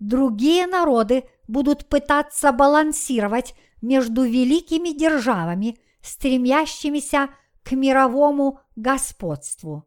Другие 0.00 0.66
народы 0.66 1.24
будут 1.48 1.88
пытаться 1.88 2.52
балансировать 2.52 3.54
между 3.80 4.24
великими 4.24 4.90
державами, 4.90 5.78
стремящимися 6.02 7.30
к 7.68 7.72
мировому 7.72 8.60
господству. 8.76 9.84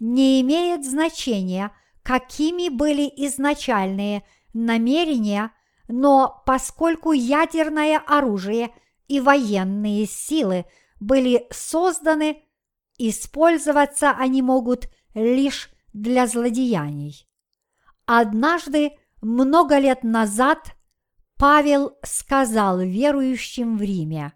Не 0.00 0.40
имеет 0.40 0.84
значения, 0.84 1.72
какими 2.02 2.68
были 2.68 3.10
изначальные 3.16 4.24
намерения 4.54 5.50
но 5.88 6.42
поскольку 6.44 7.12
ядерное 7.12 7.98
оружие 7.98 8.70
и 9.08 9.20
военные 9.20 10.06
силы 10.06 10.66
были 11.00 11.46
созданы, 11.50 12.42
использоваться 12.98 14.10
они 14.10 14.42
могут 14.42 14.88
лишь 15.14 15.70
для 15.94 16.26
злодеяний. 16.26 17.26
Однажды, 18.04 18.92
много 19.22 19.78
лет 19.78 20.04
назад, 20.04 20.74
Павел 21.36 21.96
сказал 22.04 22.80
верующим 22.80 23.78
в 23.78 23.82
Риме, 23.82 24.32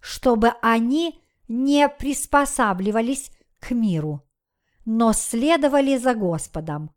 чтобы 0.00 0.52
они 0.60 1.22
не 1.50 1.88
приспосабливались 1.88 3.30
к 3.58 3.72
миру, 3.72 4.26
но 4.84 5.12
следовали 5.12 5.98
за 5.98 6.14
Господом, 6.14 6.94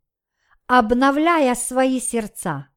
обновляя 0.66 1.54
свои 1.54 2.00
сердца– 2.00 2.68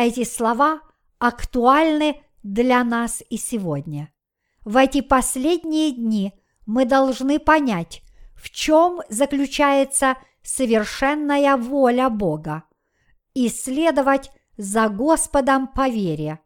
эти 0.00 0.22
слова 0.22 0.80
актуальны 1.18 2.22
для 2.44 2.84
нас 2.84 3.20
и 3.30 3.36
сегодня. 3.36 4.12
В 4.64 4.76
эти 4.76 5.00
последние 5.00 5.90
дни 5.90 6.32
мы 6.66 6.84
должны 6.84 7.40
понять, 7.40 8.02
в 8.36 8.48
чем 8.50 9.00
заключается 9.08 10.16
совершенная 10.40 11.56
воля 11.56 12.08
Бога, 12.10 12.62
и 13.34 13.48
следовать 13.48 14.30
за 14.56 14.88
Господом 14.88 15.66
по 15.66 15.88
вере. 15.88 16.38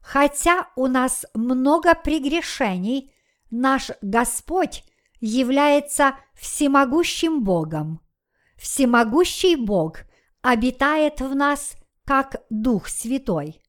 Хотя 0.00 0.68
у 0.74 0.86
нас 0.86 1.26
много 1.34 1.94
прегрешений, 1.94 3.12
наш 3.50 3.90
Господь 4.02 4.84
является 5.20 6.16
всемогущим 6.34 7.42
Богом. 7.42 8.00
Всемогущий 8.56 9.56
Бог 9.56 10.00
обитает 10.42 11.20
в 11.20 11.34
нас 11.34 11.76
как 12.04 12.42
Дух 12.50 12.88
Святой. 12.88 13.60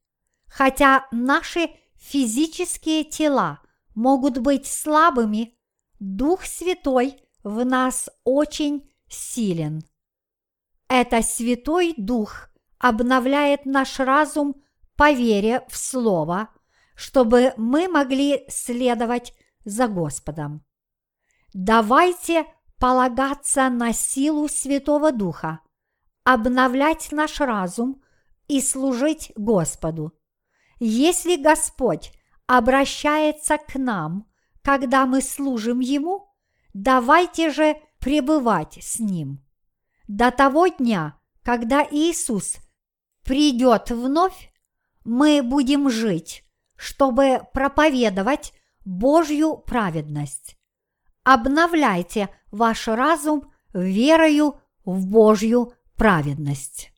Хотя 0.46 1.06
наши 1.12 1.70
физические 1.96 3.04
тела 3.04 3.60
могут 3.94 4.38
быть 4.38 4.66
слабыми, 4.66 5.56
Дух 5.98 6.44
Святой 6.44 7.16
в 7.42 7.64
нас 7.64 8.08
очень 8.24 8.90
силен. 9.08 9.82
Это 10.88 11.22
Святой 11.22 11.94
Дух 11.96 12.48
обновляет 12.78 13.66
наш 13.66 14.00
разум 14.00 14.56
по 14.96 15.12
вере 15.12 15.64
в 15.68 15.76
Слово, 15.76 16.48
чтобы 16.96 17.52
мы 17.56 17.88
могли 17.88 18.44
следовать 18.48 19.34
за 19.64 19.88
Господом. 19.88 20.64
Давайте 21.52 22.46
полагаться 22.78 23.68
на 23.68 23.92
силу 23.92 24.48
Святого 24.48 25.12
Духа, 25.12 25.60
обновлять 26.24 27.12
наш 27.12 27.40
разум 27.40 28.02
и 28.48 28.60
служить 28.60 29.32
Господу. 29.36 30.12
Если 30.78 31.36
Господь 31.36 32.12
обращается 32.46 33.58
к 33.58 33.74
нам, 33.76 34.26
когда 34.62 35.06
мы 35.06 35.20
служим 35.20 35.80
Ему, 35.80 36.34
давайте 36.72 37.50
же 37.50 37.76
пребывать 37.98 38.78
с 38.80 38.98
Ним. 38.98 39.44
До 40.08 40.30
того 40.30 40.68
дня, 40.68 41.18
когда 41.42 41.86
Иисус 41.88 42.56
придет 43.24 43.90
вновь, 43.90 44.52
мы 45.04 45.42
будем 45.42 45.90
жить, 45.90 46.44
чтобы 46.76 47.42
проповедовать 47.52 48.52
Божью 48.90 49.56
праведность. 49.56 50.58
Обновляйте 51.22 52.28
ваш 52.50 52.88
разум 52.88 53.52
верою 53.72 54.56
в 54.84 55.06
Божью 55.06 55.72
праведность. 55.94 56.89